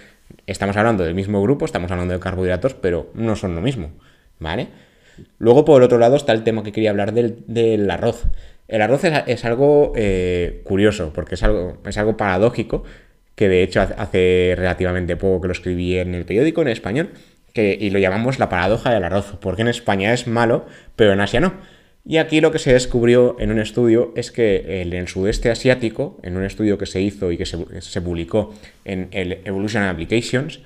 estamos 0.46 0.76
hablando 0.76 1.04
del 1.04 1.14
mismo 1.14 1.42
grupo, 1.42 1.64
estamos 1.64 1.90
hablando 1.90 2.12
de 2.12 2.20
carbohidratos, 2.20 2.74
pero 2.74 3.10
no 3.14 3.36
son 3.36 3.54
lo 3.54 3.62
mismo. 3.62 3.92
¿Vale? 4.38 4.68
Luego, 5.38 5.64
por 5.64 5.82
otro 5.82 5.98
lado, 5.98 6.16
está 6.16 6.32
el 6.32 6.44
tema 6.44 6.62
que 6.62 6.72
quería 6.72 6.90
hablar 6.90 7.12
del, 7.12 7.90
arroz. 7.90 8.26
El 8.68 8.82
arroz 8.82 9.02
es, 9.04 9.44
algo 9.44 9.92
eh, 9.96 10.62
curioso, 10.64 11.12
porque 11.14 11.36
es 11.36 11.42
algo, 11.42 11.78
es 11.86 11.96
algo 11.98 12.16
paradójico, 12.16 12.84
que 13.34 13.48
de 13.48 13.62
hecho 13.62 13.80
hace 13.80 14.54
relativamente 14.56 15.16
poco 15.16 15.42
que 15.42 15.48
lo 15.48 15.52
escribí 15.52 15.98
en 15.98 16.14
el 16.14 16.24
periódico 16.24 16.62
en 16.62 16.68
español, 16.68 17.10
que, 17.52 17.76
y 17.78 17.90
lo 17.90 17.98
llamamos 17.98 18.38
la 18.38 18.48
paradoja 18.48 18.92
del 18.92 19.04
arroz, 19.04 19.36
porque 19.40 19.62
en 19.62 19.68
España 19.68 20.12
es 20.12 20.26
malo, 20.26 20.66
pero 20.96 21.12
en 21.12 21.20
Asia 21.20 21.40
no. 21.40 21.54
Y 22.08 22.18
aquí 22.18 22.40
lo 22.40 22.52
que 22.52 22.60
se 22.60 22.72
descubrió 22.72 23.36
en 23.40 23.50
un 23.50 23.58
estudio 23.58 24.12
es 24.14 24.30
que 24.30 24.80
en 24.80 24.92
el 24.92 25.08
sudeste 25.08 25.50
asiático, 25.50 26.18
en 26.22 26.36
un 26.36 26.44
estudio 26.44 26.78
que 26.78 26.86
se 26.86 27.00
hizo 27.00 27.32
y 27.32 27.36
que 27.36 27.46
se, 27.46 27.58
se 27.80 28.00
publicó 28.00 28.54
en 28.84 29.08
el 29.10 29.40
Evolution 29.44 29.82
Applications, 29.82 30.60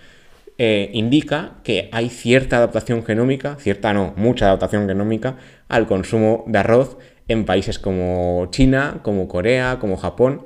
eh, 0.63 0.91
indica 0.93 1.55
que 1.65 1.89
hay 1.91 2.11
cierta 2.11 2.59
adaptación 2.59 3.03
genómica, 3.03 3.57
cierta 3.59 3.95
no, 3.95 4.13
mucha 4.19 4.45
adaptación 4.45 4.87
genómica 4.87 5.39
al 5.71 5.87
consumo 5.87 6.45
de 6.49 6.59
arroz 6.59 6.99
en 7.29 7.47
países 7.47 7.79
como 7.79 8.47
China, 8.51 9.01
como 9.03 9.27
Corea, 9.27 9.79
como 9.81 9.97
Japón, 9.97 10.43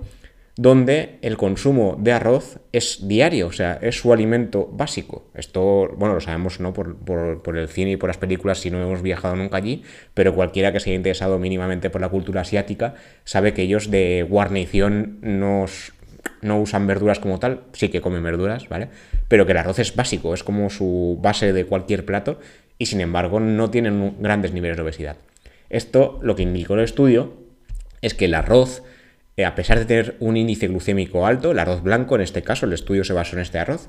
donde 0.57 1.19
el 1.23 1.37
consumo 1.37 1.97
de 1.99 2.13
arroz 2.13 2.61
es 2.71 3.09
diario, 3.09 3.49
o 3.49 3.53
sea, 3.53 3.77
es 3.83 3.99
su 3.99 4.13
alimento 4.13 4.71
básico. 4.73 5.25
Esto, 5.35 5.89
bueno, 5.97 6.15
lo 6.15 6.21
sabemos 6.21 6.61
¿no? 6.61 6.73
por, 6.73 6.97
por, 7.43 7.59
el 7.59 7.67
cine 7.67 7.91
y 7.91 7.97
por 7.97 8.09
las 8.09 8.19
películas 8.19 8.59
si 8.59 8.71
no 8.71 8.81
hemos 8.81 9.03
viajado 9.03 9.35
nunca 9.35 9.57
allí, 9.57 9.83
pero 10.15 10.33
cualquiera 10.33 10.73
que 10.73 10.79
se 10.79 10.91
haya 10.91 10.97
interesado 10.97 11.41
mínimamente 11.41 11.91
por 11.91 12.01
la 12.01 12.09
cultura 12.09 12.43
asiática 12.43 12.95
sabe 13.25 13.53
que 13.53 13.63
ellos 13.63 13.91
de 13.91 14.25
guarnición 14.31 15.19
nos 15.23 15.93
no 16.45 16.61
usan 16.61 16.87
verduras 16.87 17.19
como 17.19 17.39
tal, 17.39 17.63
sí 17.73 17.89
que 17.89 18.01
comen 18.01 18.23
verduras, 18.23 18.69
¿vale? 18.69 18.89
Pero 19.29 19.47
que 19.47 19.53
el 19.53 19.59
arroz 19.59 19.79
es 19.79 19.97
básico, 19.97 20.35
es 20.35 20.45
como 20.45 20.71
su 20.71 21.19
base 21.21 21.53
de 21.53 21.65
cualquier 21.65 22.05
plato 22.05 22.39
y 22.79 22.87
sin 22.87 23.01
embargo 23.01 23.41
no 23.41 23.71
tienen 23.71 24.17
grandes 24.21 24.53
niveles 24.53 24.77
de 24.77 24.83
obesidad. 24.83 25.17
Esto 25.71 26.21
lo 26.23 26.37
que 26.37 26.43
indicó 26.43 26.75
el 26.75 26.81
estudio 26.81 27.33
es 28.03 28.15
que 28.15 28.27
el 28.27 28.35
arroz, 28.35 28.83
eh, 29.37 29.45
a 29.45 29.55
pesar 29.55 29.79
de 29.79 29.87
tener 29.87 30.17
un 30.21 30.37
índice 30.37 30.69
glucémico 30.69 31.27
alto, 31.27 31.53
el 31.53 31.59
arroz 31.59 31.83
blanco 31.83 32.15
en 32.15 32.21
este 32.21 32.43
caso, 32.43 32.67
el 32.67 32.75
estudio 32.75 33.05
se 33.05 33.15
basó 33.15 33.37
en 33.37 33.43
este 33.43 33.59
arroz, 33.59 33.89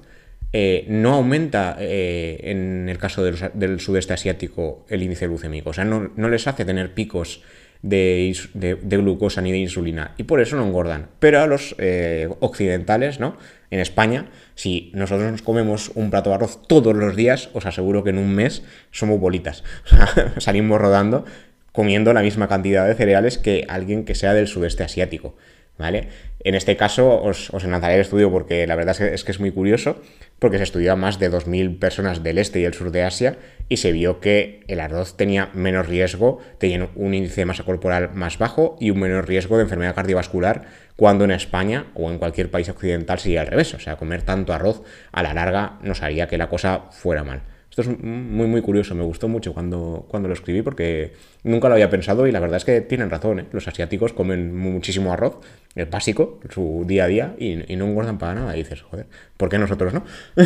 eh, 0.54 0.86
no 0.88 1.14
aumenta 1.14 1.76
eh, 1.80 2.40
en 2.44 2.88
el 2.88 2.98
caso 2.98 3.24
del, 3.24 3.80
sudeste 3.82 4.14
asiático 4.14 4.86
el 4.88 5.04
índice 5.04 5.28
glucémico, 5.28 5.72
o 5.72 5.74
sea, 5.74 5.84
no, 5.84 6.12
no 6.16 6.30
les 6.30 6.48
hace 6.48 6.64
tener 6.64 6.94
picos 6.94 7.44
de, 7.86 8.78
glucosa 8.82 9.42
ni 9.42 9.52
de 9.52 9.60
insulina 9.60 10.14
y 10.18 10.24
por 10.24 10.42
eso 10.42 10.56
no 10.56 10.66
engordan. 10.66 11.08
Pero 11.20 11.42
a 11.42 11.48
los 11.48 11.76
eh, 11.78 12.28
occidentales, 12.40 13.20
¿no? 13.20 13.38
En 13.70 13.80
España, 13.80 14.26
si 14.56 14.92
nosotros 14.94 15.32
nos 15.32 15.42
comemos 15.42 15.92
un 15.96 16.10
plato 16.10 16.30
de 16.30 16.36
arroz 16.36 16.68
todos 16.68 16.96
los 16.96 17.16
días, 17.16 17.50
os 17.54 17.66
aseguro 17.66 18.04
que 18.04 18.10
en 18.10 18.18
un 18.18 18.34
mes 18.34 18.64
somos 18.92 19.20
bolitas. 19.20 19.64
salimos 20.38 20.80
rodando 20.82 21.26
comiendo 21.72 22.14
la 22.14 22.22
misma 22.22 22.48
cantidad 22.48 22.88
de 22.88 22.96
cereales 22.96 23.38
que 23.38 23.66
alguien 23.68 24.06
que 24.06 24.16
sea 24.16 24.34
del 24.34 24.48
sudeste 24.48 24.84
asiático. 24.84 25.36
¿Vale? 25.78 26.08
En 26.46 26.54
este 26.54 26.78
caso 26.78 27.24
os, 27.24 27.50
os 27.50 27.64
enlazaré 27.64 27.96
el 27.96 28.02
estudio 28.02 28.30
porque 28.30 28.68
la 28.68 28.76
verdad 28.76 29.02
es 29.02 29.24
que 29.24 29.32
es 29.32 29.40
muy 29.40 29.52
curioso, 29.52 30.00
porque 30.38 30.58
se 30.58 30.64
estudió 30.64 30.94
a 30.94 30.96
más 30.96 31.18
de 31.18 31.32
2.000 31.32 31.80
personas 31.80 32.22
del 32.22 32.38
este 32.38 32.60
y 32.60 32.66
el 32.66 32.76
sur 32.76 32.92
de 32.92 33.04
Asia 33.04 33.40
y 33.68 33.78
se 33.78 33.92
vio 33.92 34.20
que 34.20 34.64
el 34.68 34.80
arroz 34.80 35.18
tenía 35.18 35.50
menos 35.56 35.88
riesgo, 35.88 36.38
tenía 36.60 36.88
un 36.94 37.16
índice 37.16 37.42
de 37.42 37.46
masa 37.46 37.64
corporal 37.64 38.12
más 38.14 38.38
bajo 38.38 38.78
y 38.80 38.92
un 38.92 39.00
menor 39.00 39.28
riesgo 39.28 39.58
de 39.58 39.64
enfermedad 39.64 39.96
cardiovascular 39.96 40.66
cuando 40.96 41.24
en 41.24 41.32
España 41.32 41.88
o 41.96 42.12
en 42.12 42.20
cualquier 42.20 42.52
país 42.52 42.70
occidental 42.70 43.18
sería 43.18 43.42
al 43.42 43.48
revés. 43.48 43.74
O 43.74 43.80
sea, 43.80 43.96
comer 43.96 44.22
tanto 44.22 44.54
arroz 44.54 44.84
a 45.12 45.24
la 45.24 45.34
larga 45.34 45.80
nos 45.82 46.04
haría 46.04 46.28
que 46.28 46.38
la 46.38 46.48
cosa 46.48 46.92
fuera 46.92 47.24
mal. 47.24 47.55
Esto 47.78 47.92
es 47.92 48.00
muy, 48.00 48.48
muy 48.48 48.62
curioso, 48.62 48.96
me 48.96 49.04
gustó 49.04 49.28
mucho 49.28 49.54
cuando, 49.54 50.06
cuando 50.08 50.30
lo 50.30 50.34
escribí 50.34 50.62
porque 50.62 51.12
nunca 51.44 51.68
lo 51.68 51.74
había 51.74 51.90
pensado 51.90 52.26
y 52.26 52.32
la 52.32 52.40
verdad 52.40 52.56
es 52.56 52.64
que 52.64 52.80
tienen 52.80 53.10
razón. 53.10 53.42
¿eh? 53.42 53.46
Los 53.52 53.68
asiáticos 53.68 54.14
comen 54.14 54.56
muchísimo 54.56 55.12
arroz, 55.12 55.40
es 55.76 55.90
básico, 55.90 56.40
su 56.50 56.86
día 56.88 57.04
a 57.04 57.08
día, 57.08 57.36
y, 57.38 57.76
no 57.76 57.86
engordan 57.86 58.18
para 58.18 58.34
nada. 58.34 58.54
Dices, 58.54 58.82
joder, 58.82 59.08
¿por 59.36 59.50
qué 59.50 59.58
nosotros 59.58 59.94
no? 59.94 60.06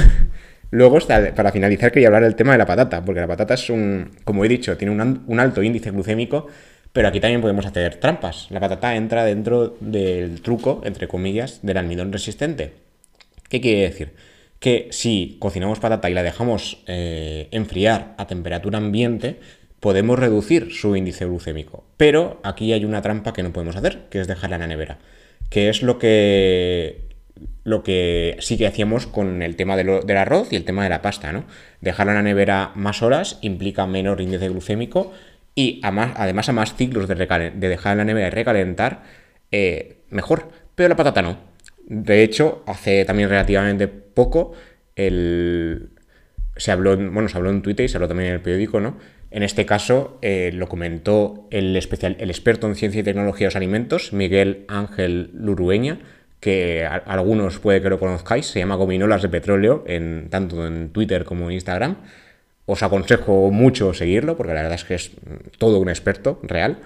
Luego, 0.71 0.97
para 1.35 1.51
finalizar, 1.51 1.91
quería 1.91 2.07
hablar 2.07 2.23
del 2.23 2.33
tema 2.33 2.53
de 2.53 2.57
la 2.57 2.65
patata, 2.65 3.05
porque 3.05 3.21
la 3.21 3.27
patata 3.27 3.53
es 3.53 3.69
un, 3.69 4.09
como 4.23 4.43
he 4.43 4.47
dicho, 4.47 4.75
tiene 4.75 4.91
un, 4.91 5.39
alto 5.39 5.61
índice 5.61 5.91
glucémico, 5.91 6.47
Pero 6.91 7.09
aquí 7.09 7.19
también 7.19 7.41
podemos 7.41 7.67
hacer 7.67 7.97
trampas. 7.97 8.47
La 8.49 8.59
patata 8.59 8.95
entra 8.95 9.23
dentro 9.23 9.77
del 9.81 10.41
truco, 10.41 10.81
entre 10.83 11.07
comillas, 11.07 11.59
del 11.61 11.77
almidón 11.77 12.11
resistente. 12.11 12.73
¿Qué 13.49 13.61
quiere 13.61 13.81
decir? 13.81 14.13
Que 14.59 14.89
si 14.91 15.37
cocinamos 15.39 15.79
patata 15.79 16.09
y 16.09 16.13
la 16.13 16.23
dejamos 16.23 16.83
eh, 16.87 17.47
enfriar 17.51 18.15
a 18.17 18.27
temperatura 18.27 18.77
ambiente, 18.77 19.39
podemos 19.79 20.19
reducir 20.19 20.73
su 20.73 20.95
índice 20.95 21.25
glucémico. 21.25 21.85
Pero 21.97 22.39
aquí 22.43 22.73
hay 22.73 22.85
una 22.85 23.01
trampa 23.01 23.33
que 23.33 23.43
no 23.43 23.53
podemos 23.53 23.75
hacer, 23.75 24.07
que 24.09 24.19
es 24.19 24.27
dejarla 24.27 24.57
en 24.57 24.61
la 24.61 24.67
nevera. 24.67 24.99
Que 25.49 25.69
es 25.69 25.81
lo 25.81 25.97
que 25.97 27.09
lo 27.63 27.83
que 27.83 28.35
sí 28.39 28.57
que 28.57 28.67
hacíamos 28.67 29.07
con 29.07 29.41
el 29.41 29.55
tema 29.55 29.77
del 29.77 30.17
arroz 30.17 30.51
y 30.51 30.55
el 30.55 30.65
tema 30.65 30.83
de 30.83 30.89
la 30.89 31.01
pasta, 31.01 31.31
¿no? 31.31 31.45
Dejarla 31.81 32.13
en 32.13 32.17
la 32.17 32.23
nevera 32.23 32.71
más 32.75 33.01
horas 33.01 33.37
implica 33.41 33.85
menor 33.85 34.21
índice 34.21 34.49
glucémico 34.49 35.13
y 35.55 35.79
además 35.83 36.49
a 36.49 36.53
más 36.53 36.75
ciclos 36.75 37.07
de, 37.07 37.15
dejar 37.15 37.91
en 37.91 37.97
la 37.97 38.05
nevera 38.05 38.27
y 38.27 38.31
recalentar, 38.31 39.03
eh, 39.51 39.97
mejor. 40.09 40.49
Pero 40.75 40.89
la 40.89 40.95
patata 40.95 41.21
no. 41.21 41.48
De 41.89 42.23
hecho, 42.23 42.63
hace 42.67 43.03
también 43.03 43.29
relativamente 43.29 43.87
poco 43.87 44.53
el... 44.95 45.89
se 46.55 46.71
habló, 46.71 46.95
bueno, 46.95 47.27
se 47.27 47.37
habló 47.37 47.49
en 47.49 47.61
Twitter 47.61 47.85
y 47.85 47.89
se 47.89 47.97
habló 47.97 48.07
también 48.07 48.29
en 48.29 48.35
el 48.35 48.41
periódico, 48.41 48.79
¿no? 48.79 48.97
En 49.31 49.43
este 49.43 49.65
caso 49.65 50.17
eh, 50.21 50.51
lo 50.53 50.69
comentó 50.69 51.47
el, 51.51 51.75
especial, 51.75 52.15
el 52.19 52.29
experto 52.29 52.67
en 52.67 52.75
ciencia 52.75 53.01
y 53.01 53.03
tecnología 53.03 53.45
de 53.45 53.47
los 53.49 53.55
alimentos, 53.55 54.13
Miguel 54.13 54.65
Ángel 54.67 55.31
Lurueña, 55.33 55.99
que 56.39 56.85
algunos 56.85 57.59
puede 57.59 57.81
que 57.81 57.89
lo 57.89 57.99
conozcáis, 57.99 58.45
se 58.47 58.59
llama 58.59 58.75
Gominolas 58.75 59.21
de 59.21 59.29
Petróleo, 59.29 59.83
en, 59.87 60.29
tanto 60.29 60.65
en 60.65 60.89
Twitter 60.89 61.25
como 61.25 61.47
en 61.47 61.53
Instagram. 61.53 61.97
Os 62.65 62.81
aconsejo 62.83 63.51
mucho 63.51 63.93
seguirlo, 63.93 64.37
porque 64.37 64.53
la 64.53 64.61
verdad 64.61 64.75
es 64.75 64.85
que 64.85 64.95
es 64.95 65.11
todo 65.57 65.79
un 65.79 65.89
experto 65.89 66.39
real. 66.43 66.79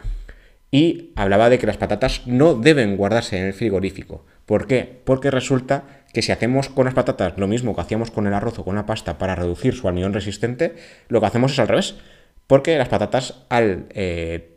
Y 0.71 1.11
hablaba 1.15 1.49
de 1.49 1.59
que 1.59 1.67
las 1.67 1.77
patatas 1.77 2.25
no 2.25 2.55
deben 2.55 2.97
guardarse 2.97 3.37
en 3.37 3.45
el 3.45 3.53
frigorífico. 3.53 4.25
¿Por 4.45 4.67
qué? 4.67 5.01
Porque 5.05 5.31
resulta 5.31 5.83
que 6.13 6.21
si 6.21 6.31
hacemos 6.31 6.69
con 6.69 6.85
las 6.85 6.93
patatas 6.93 7.33
lo 7.37 7.47
mismo 7.47 7.75
que 7.75 7.81
hacíamos 7.81 8.11
con 8.11 8.27
el 8.27 8.33
arroz 8.33 8.59
o 8.59 8.65
con 8.65 8.75
la 8.75 8.85
pasta 8.85 9.17
para 9.17 9.35
reducir 9.35 9.73
su 9.73 9.87
almidón 9.87 10.13
resistente, 10.13 10.75
lo 11.07 11.19
que 11.19 11.27
hacemos 11.27 11.53
es 11.53 11.59
al 11.59 11.67
revés. 11.67 11.95
Porque 12.45 12.77
las 12.77 12.89
patatas 12.89 13.45
al 13.49 13.85
eh, 13.91 14.53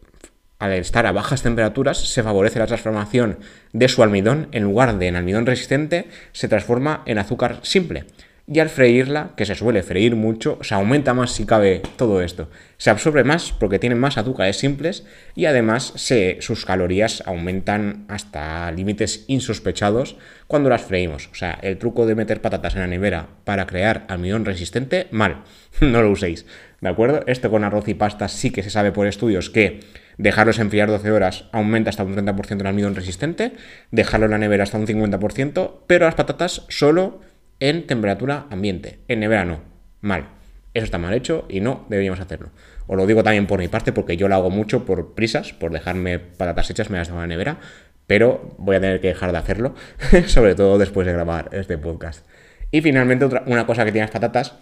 al 0.59 0.73
estar 0.73 1.07
a 1.07 1.13
bajas 1.13 1.43
temperaturas, 1.43 1.99
se 1.99 2.23
favorece 2.23 2.59
la 2.59 2.67
transformación 2.67 3.39
de 3.73 3.89
su 3.89 4.03
almidón, 4.03 4.49
en 4.53 4.63
lugar 4.63 4.99
de 4.99 5.09
en 5.09 5.17
almidón 5.17 5.47
resistente, 5.47 6.09
se 6.33 6.49
transforma 6.49 7.03
en 7.07 7.19
azúcar 7.19 7.61
simple. 7.63 8.05
Y 8.49 8.61
al 8.61 8.69
freírla, 8.69 9.33
que 9.37 9.45
se 9.45 9.57
suele 9.57 9.83
freír 9.83 10.15
mucho, 10.15 10.61
se 10.63 10.75
aumenta 10.75 11.15
más 11.15 11.33
si 11.33 11.45
cabe 11.47 11.83
todo 11.97 12.23
esto. 12.23 12.49
Se 12.77 12.91
absorbe 12.91 13.25
más 13.25 13.51
porque 13.51 13.81
tiene 13.81 13.97
más 13.97 14.19
azúcares 14.19 14.57
simples 14.57 15.05
y 15.35 15.47
además 15.47 15.93
se, 15.97 16.39
sus 16.41 16.65
calorías 16.65 17.25
aumentan 17.27 18.05
hasta 18.07 18.71
límites 18.71 19.25
insospechados 19.27 20.17
cuando 20.47 20.71
las 20.71 20.83
freímos. 20.83 21.29
O 21.33 21.35
sea, 21.35 21.59
el 21.61 21.77
truco 21.79 22.07
de 22.07 22.15
meter 22.15 22.41
patatas 22.41 22.77
en 22.77 22.83
la 22.83 22.87
nevera 22.87 23.31
para 23.43 23.67
crear 23.67 24.07
almidón 24.09 24.45
resistente, 24.45 25.09
mal. 25.11 25.43
no 25.81 26.03
lo 26.03 26.13
uséis. 26.13 26.47
¿De 26.81 26.89
acuerdo? 26.89 27.25
Esto 27.27 27.51
con 27.51 27.65
arroz 27.65 27.89
y 27.89 27.95
pasta 27.95 28.29
sí 28.29 28.51
que 28.53 28.63
se 28.63 28.71
sabe 28.71 28.93
por 28.93 29.09
estudios 29.09 29.51
que 29.51 29.81
dejarlos 30.19 30.61
enfriar 30.61 30.89
12 30.89 31.11
horas 31.11 31.47
aumenta 31.51 31.91
hasta 31.91 32.05
un 32.05 32.15
30% 32.15 32.61
el 32.61 32.67
almidón 32.67 32.95
resistente, 32.95 33.53
dejarlo 33.91 34.27
en 34.27 34.33
la 34.33 34.39
nevera 34.39 34.63
hasta 34.63 34.79
un 34.79 34.87
50%, 34.87 35.81
pero 35.89 36.07
las 36.07 36.15
patatas 36.15 36.65
solo 36.69 37.21
en 37.61 37.87
temperatura 37.87 38.47
ambiente. 38.51 39.01
En 39.09 39.21
nevera 39.21 39.45
no. 39.45 39.61
Mal. 40.01 40.29
Eso 40.75 40.85
está 40.85 40.99
mal 40.99 41.15
hecho 41.15 41.47
y 41.49 41.61
no 41.61 41.87
deberíamos 41.89 42.21
hacerlo. 42.21 42.51
Os 42.87 42.97
lo 42.97 43.07
digo 43.07 43.23
también 43.23 43.47
por 43.47 43.59
mi 43.59 43.69
parte 43.69 43.93
porque 43.93 44.17
yo 44.17 44.29
lo 44.29 44.35
hago 44.35 44.51
mucho 44.51 44.85
por 44.85 45.15
prisas, 45.15 45.53
por 45.53 45.73
dejarme 45.73 46.19
patatas 46.19 46.71
hechas, 46.71 46.91
me 46.91 46.99
las 46.99 47.09
dejo 47.09 47.23
en 47.23 47.31
nevera, 47.31 47.59
pero 48.07 48.55
voy 48.59 48.77
a 48.77 48.81
tener 48.81 49.01
que 49.01 49.09
dejar 49.09 49.33
de 49.33 49.39
hacerlo, 49.39 49.75
sobre 50.27 50.55
todo 50.55 50.79
después 50.79 51.07
de 51.07 51.13
grabar 51.13 51.49
este 51.53 51.79
podcast. 51.79 52.27
Y 52.71 52.83
finalmente, 52.83 53.25
otra, 53.25 53.43
una 53.47 53.67
cosa 53.67 53.85
que 53.85 53.93
tiene 53.93 54.05
las 54.05 54.13
patatas 54.13 54.55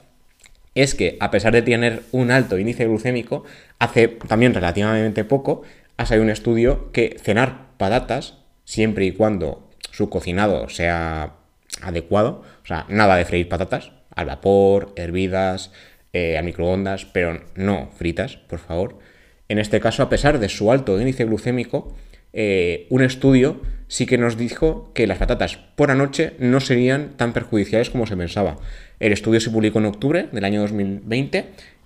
es 0.75 0.95
que 0.95 1.17
a 1.21 1.31
pesar 1.31 1.53
de 1.53 1.63
tener 1.63 2.03
un 2.13 2.31
alto 2.31 2.59
índice 2.59 2.87
glucémico, 2.87 3.45
hace 3.79 4.09
también 4.09 4.55
relativamente 4.55 5.25
poco 5.25 5.63
ha 5.97 6.07
salido 6.07 6.25
un 6.25 6.31
estudio 6.31 6.91
que 6.93 7.17
cenar 7.23 7.69
patatas, 7.77 8.39
siempre 8.65 9.05
y 9.05 9.13
cuando 9.13 9.71
su 9.91 10.09
cocinado 10.11 10.69
sea 10.69 11.35
adecuado, 11.83 12.43
o 12.63 12.67
sea, 12.67 12.87
nada 12.89 13.17
de 13.17 13.25
freír 13.25 13.49
patatas, 13.49 13.93
al 14.15 14.27
vapor, 14.27 14.93
hervidas, 14.97 15.73
eh, 16.13 16.39
a 16.39 16.43
microondas, 16.43 17.05
pero 17.05 17.43
no 17.55 17.91
fritas, 17.97 18.37
por 18.37 18.59
favor. 18.59 18.99
En 19.49 19.59
este 19.59 19.81
caso, 19.81 20.03
a 20.03 20.09
pesar 20.09 20.39
de 20.39 20.49
su 20.49 20.71
alto 20.71 20.99
índice 21.01 21.25
glucémico, 21.25 21.95
eh, 22.33 22.87
un 22.91 23.03
estudio 23.03 23.61
sí 23.87 24.07
que 24.07 24.19
nos 24.19 24.37
dijo 24.37 24.91
que 24.93 25.07
las 25.07 25.19
patatas 25.19 25.57
por 25.57 25.93
anoche 25.93 26.33
no 26.41 26.59
serían 26.59 27.17
tan 27.17 27.33
perjudiciales 27.33 27.91
como 27.91 28.07
se 28.07 28.17
pensaba. 28.17 28.59
El 28.99 29.13
estudio 29.13 29.41
se 29.41 29.51
publicó 29.51 29.79
en 29.79 29.87
octubre 29.87 30.29
del 30.33 30.45
año 30.45 30.61
2020 30.63 31.39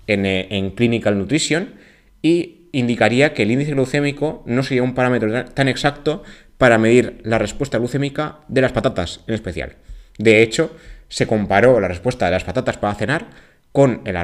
eh, 0.07 0.47
en, 0.51 0.71
Clinical 0.71 1.19
Nutrition 1.19 1.75
y 2.23 2.69
indicaría 2.73 3.35
que 3.35 3.43
el 3.43 3.51
índice 3.51 3.73
glucémico 3.73 4.43
no 4.47 4.63
sería 4.63 4.83
un 4.83 4.95
parámetro 4.95 5.45
tan 5.47 5.69
exacto 5.69 6.23
para 6.59 6.79
medir 6.79 7.21
la 7.25 7.39
respuesta 7.39 7.79
glucémica 7.79 8.41
de 8.49 8.61
las 8.61 8.73
patatas 8.73 9.21
en 9.27 9.35
especial. 9.35 9.77
De 10.19 10.43
hecho, 10.43 10.77
se 11.09 11.27
comparó 11.27 11.81
la 11.81 11.89
respuesta 11.89 12.27
de 12.27 12.33
las 12.33 12.45
patatas 12.45 12.77
para 12.77 12.95
cenar 12.95 13.29
con, 13.73 14.03
el, 14.05 14.17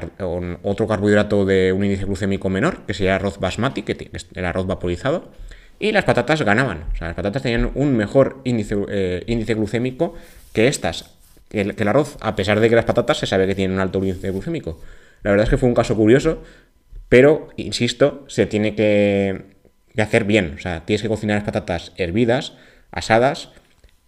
otro 0.62 0.87
carbohidrato 0.87 1.44
de 1.44 1.73
un 1.73 1.85
índice 1.85 2.05
glucémico 2.05 2.51
menor, 2.51 2.83
que 2.87 2.94
sería 2.94 3.12
el 3.12 3.16
arroz 3.16 3.38
basmati, 3.38 3.83
que 3.83 4.11
es 4.12 4.27
el 4.35 4.44
arroz 4.44 4.66
vaporizado, 4.66 5.31
y 5.79 5.92
las 5.92 6.05
patatas 6.05 6.42
ganaban. 6.42 6.85
O 6.92 6.97
sea, 6.97 7.09
las 7.09 7.16
patatas 7.16 7.42
tenían 7.42 7.70
un 7.75 7.97
mejor 7.97 8.40
índice, 8.44 8.77
eh, 8.88 9.23
índice 9.27 9.55
glucémico 9.55 10.14
que 10.53 10.66
estas. 10.66 11.14
Que 11.49 11.61
el, 11.61 11.88
arroz, 11.88 12.16
a 12.20 12.35
pesar 12.35 12.59
de 12.59 12.68
que 12.68 12.75
las 12.75 12.85
patatas 12.85 13.18
se 13.18 13.27
sabe 13.27 13.47
que 13.47 13.55
tienen 13.55 13.77
un 13.77 13.81
alto 13.81 13.99
índice 13.99 14.31
glucémico. 14.31 14.81
La 15.23 15.31
verdad 15.31 15.44
es 15.44 15.51
que 15.51 15.57
fue 15.57 15.68
un 15.68 15.75
caso 15.75 15.94
curioso, 15.94 16.42
pero, 17.09 17.49
insisto, 17.57 18.25
se 18.29 18.47
tiene 18.47 18.75
que, 18.75 19.54
que 19.95 20.03
hacer 20.03 20.25
bien. 20.25 20.55
O 20.57 20.61
sea, 20.61 20.85
tienes 20.85 21.03
que 21.03 21.09
cocinar 21.09 21.37
las 21.37 21.45
patatas 21.45 21.93
hervidas, 21.97 22.55
asadas, 22.91 23.51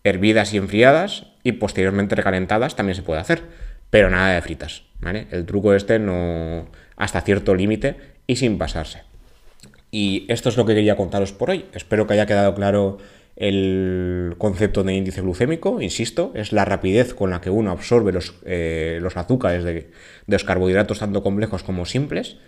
hervidas 0.05 0.53
y 0.55 0.59
enfriadas, 0.59 1.27
y 1.42 1.53
posteriormente 1.53 2.14
recalentadas 2.14 2.77
también 2.77 2.96
se 2.96 3.03
puede 3.03 3.20
hacer. 3.20 3.42
Pero 3.90 4.11
nada 4.11 4.35
de 4.35 4.42
fritas. 4.42 4.83
¿vale? 5.01 5.27
El 5.31 5.46
truco 5.46 5.75
este 5.75 5.99
no. 5.99 6.68
hasta 6.96 7.20
cierto 7.20 7.55
límite 7.55 7.96
y 8.27 8.37
sin 8.37 8.59
pasarse. 8.59 9.03
Y 9.90 10.27
esto 10.29 10.49
es 10.49 10.57
lo 10.57 10.66
que 10.66 10.75
quería 10.75 10.96
contaros 10.96 11.33
por 11.33 11.51
hoy. 11.51 11.66
Espero 11.72 12.07
que 12.07 12.14
haya 12.14 12.27
quedado 12.27 12.55
claro 12.55 12.99
el 13.37 14.35
concepto 14.38 14.83
de 14.83 14.94
índice 14.94 15.20
glucémico, 15.20 15.81
insisto, 15.83 16.33
es 16.35 16.53
la 16.53 16.64
rapidez 16.64 17.12
con 17.12 17.31
la 17.31 17.42
que 17.42 17.51
uno 17.51 17.70
absorbe 17.70 18.11
los, 18.11 18.35
eh, 18.46 18.99
los 19.03 19.16
azúcares 19.16 19.62
de, 19.62 19.90
los 20.27 20.42
carbohidratos 20.42 20.99
tanto 20.99 21.22
complejos 21.22 21.62
como 21.62 21.85
simples. 21.85 22.38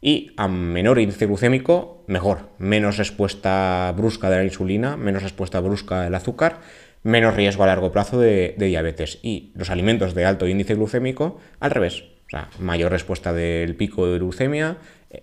Y 0.00 0.32
a 0.36 0.46
menor 0.46 0.98
índice 1.00 1.26
glucémico, 1.26 2.04
mejor. 2.06 2.50
Menos 2.58 2.98
respuesta 2.98 3.92
brusca 3.96 4.30
de 4.30 4.36
la 4.36 4.44
insulina, 4.44 4.96
menos 4.96 5.22
respuesta 5.22 5.60
brusca 5.60 6.02
del 6.02 6.14
azúcar, 6.14 6.60
menos 7.02 7.34
riesgo 7.34 7.64
a 7.64 7.66
largo 7.66 7.90
plazo 7.90 8.20
de, 8.20 8.54
diabetes. 8.58 9.18
Y 9.22 9.52
los 9.54 9.70
alimentos 9.70 10.14
de 10.14 10.24
alto 10.24 10.46
índice 10.46 10.74
glucémico, 10.74 11.38
al 11.58 11.72
revés. 11.72 12.04
O 12.26 12.30
sea, 12.30 12.48
mayor 12.60 12.92
respuesta 12.92 13.32
del 13.32 13.74
pico 13.74 14.06
de 14.06 14.18
glucemia, 14.18 14.76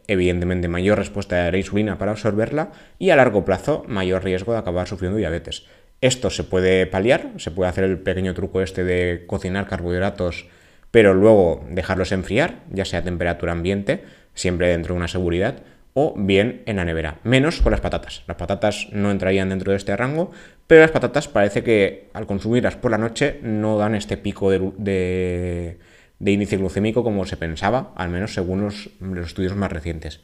evidentemente 0.07 0.67
mayor 0.67 0.97
respuesta 0.97 1.45
de 1.45 1.51
la 1.51 1.57
insulina 1.57 1.97
para 1.97 2.11
absorberla 2.11 2.71
y 2.97 3.11
a 3.11 3.15
largo 3.15 3.45
plazo 3.45 3.85
mayor 3.87 4.23
riesgo 4.23 4.53
de 4.53 4.59
acabar 4.59 4.87
sufriendo 4.87 5.17
diabetes. 5.17 5.65
Esto 6.01 6.29
se 6.29 6.43
puede 6.43 6.87
paliar, 6.87 7.31
se 7.37 7.51
puede 7.51 7.69
hacer 7.69 7.83
el 7.83 7.99
pequeño 7.99 8.33
truco 8.33 8.61
este 8.61 8.83
de 8.83 9.25
cocinar 9.27 9.67
carbohidratos 9.67 10.47
pero 10.95 11.13
luego 11.13 11.65
dejarlos 11.71 12.13
enfriar, 12.13 12.63
ya 12.71 12.85
sea 12.85 12.99
a 12.99 13.03
temperatura 13.03 13.51
ambiente, 13.51 14.05
siempre 14.35 14.69
dentro 14.69 14.93
de 14.93 14.99
una 14.99 15.07
seguridad, 15.07 15.63
o 15.93 16.13
bien 16.15 16.61
en 16.65 16.75
la 16.75 16.85
nevera. 16.85 17.19
Menos 17.23 17.61
con 17.61 17.71
las 17.71 17.81
patatas. 17.81 18.23
Las 18.27 18.37
patatas 18.37 18.87
no 18.91 19.09
entrarían 19.09 19.49
dentro 19.49 19.71
de 19.71 19.77
este 19.77 19.95
rango, 19.95 20.31
pero 20.67 20.81
las 20.81 20.91
patatas 20.91 21.27
parece 21.27 21.63
que 21.63 22.09
al 22.13 22.27
consumirlas 22.27 22.75
por 22.75 22.91
la 22.91 22.97
noche 22.97 23.39
no 23.41 23.77
dan 23.77 23.95
este 23.95 24.17
pico 24.17 24.51
de 24.51 25.77
de 26.19 26.31
índice 26.31 26.57
glucémico 26.57 27.03
como 27.03 27.25
se 27.25 27.37
pensaba, 27.37 27.93
al 27.95 28.09
menos 28.09 28.33
según 28.33 28.61
los, 28.61 28.89
estudios 29.25 29.55
más 29.55 29.71
recientes. 29.71 30.21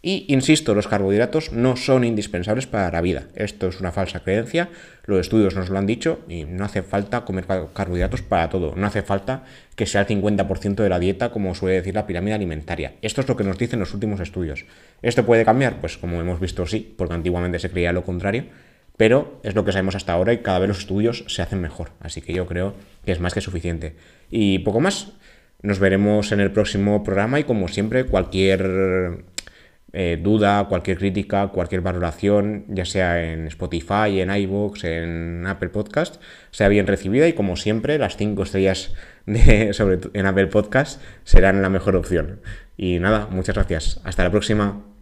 Y 0.00 0.26
insisto, 0.28 0.74
los 0.74 0.86
carbohidratos 0.86 1.52
no 1.52 1.76
son 1.76 2.04
indispensables 2.04 2.68
para 2.68 2.90
la 2.92 3.00
vida. 3.00 3.26
Esto 3.34 3.68
es 3.68 3.80
una 3.80 3.90
falsa 3.90 4.20
creencia, 4.20 4.68
los 5.04 5.20
estudios 5.20 5.56
nos 5.56 5.70
lo 5.70 5.78
han 5.78 5.86
dicho 5.86 6.20
y 6.28 6.44
no 6.44 6.64
hace 6.64 6.82
falta 6.82 7.24
comer 7.24 7.46
carbohidratos 7.72 8.22
para 8.22 8.48
todo. 8.48 8.74
No 8.76 8.86
hace 8.86 9.02
falta 9.02 9.44
que 9.74 9.86
sea 9.86 10.02
el 10.02 10.06
50% 10.06 10.76
de 10.76 10.88
la 10.88 11.00
dieta, 11.00 11.30
como 11.30 11.54
suele 11.54 11.76
decir 11.76 11.94
la 11.94 12.06
pirámide 12.06 12.34
alimentaria. 12.34 12.94
Esto 13.02 13.22
es 13.22 13.28
lo 13.28 13.36
que 13.36 13.42
nos 13.42 13.58
dicen 13.58 13.80
los 13.80 13.92
últimos 13.92 14.20
estudios. 14.20 14.66
¿Esto 15.02 15.26
puede 15.26 15.44
cambiar? 15.44 15.80
Pues 15.80 15.98
como 15.98 16.20
hemos 16.20 16.38
visto, 16.38 16.64
sí, 16.66 16.94
porque 16.96 17.14
antiguamente 17.14 17.58
se 17.58 17.70
creía 17.70 17.92
lo 17.92 18.04
contrario, 18.04 18.44
pero 18.96 19.40
es 19.42 19.56
lo 19.56 19.64
que 19.64 19.72
sabemos 19.72 19.96
hasta 19.96 20.12
ahora 20.12 20.32
y 20.32 20.38
cada 20.38 20.60
vez 20.60 20.68
los 20.68 20.78
estudios 20.78 21.24
se 21.26 21.42
hacen 21.42 21.60
mejor. 21.60 21.90
Así 22.00 22.20
que 22.20 22.32
yo 22.32 22.46
creo 22.46 22.74
que 23.04 23.10
es 23.10 23.20
más 23.20 23.34
que 23.34 23.40
suficiente. 23.40 23.96
Y 24.30 24.60
poco 24.60 24.80
más. 24.80 25.12
Nos 25.60 25.80
veremos 25.80 26.30
en 26.30 26.38
el 26.38 26.52
próximo 26.52 27.02
programa 27.02 27.40
y 27.40 27.44
como 27.44 27.66
siempre 27.66 28.04
cualquier 28.04 29.24
eh, 29.92 30.18
duda, 30.22 30.66
cualquier 30.68 30.98
crítica, 30.98 31.48
cualquier 31.48 31.80
valoración, 31.80 32.64
ya 32.68 32.84
sea 32.84 33.24
en 33.24 33.46
Spotify, 33.46 34.20
en 34.20 34.30
iVoox, 34.30 34.84
en 34.84 35.46
Apple 35.46 35.70
Podcast, 35.70 36.20
sea 36.50 36.68
bien 36.68 36.86
recibida 36.86 37.26
y 37.26 37.32
como 37.32 37.56
siempre 37.56 37.98
las 37.98 38.16
5 38.16 38.42
estrellas 38.42 38.94
en 39.26 40.26
Apple 40.26 40.46
Podcast 40.48 41.00
serán 41.24 41.62
la 41.62 41.70
mejor 41.70 41.96
opción. 41.96 42.40
Y 42.76 42.98
nada, 42.98 43.28
muchas 43.30 43.54
gracias. 43.54 44.00
Hasta 44.04 44.24
la 44.24 44.30
próxima. 44.30 44.97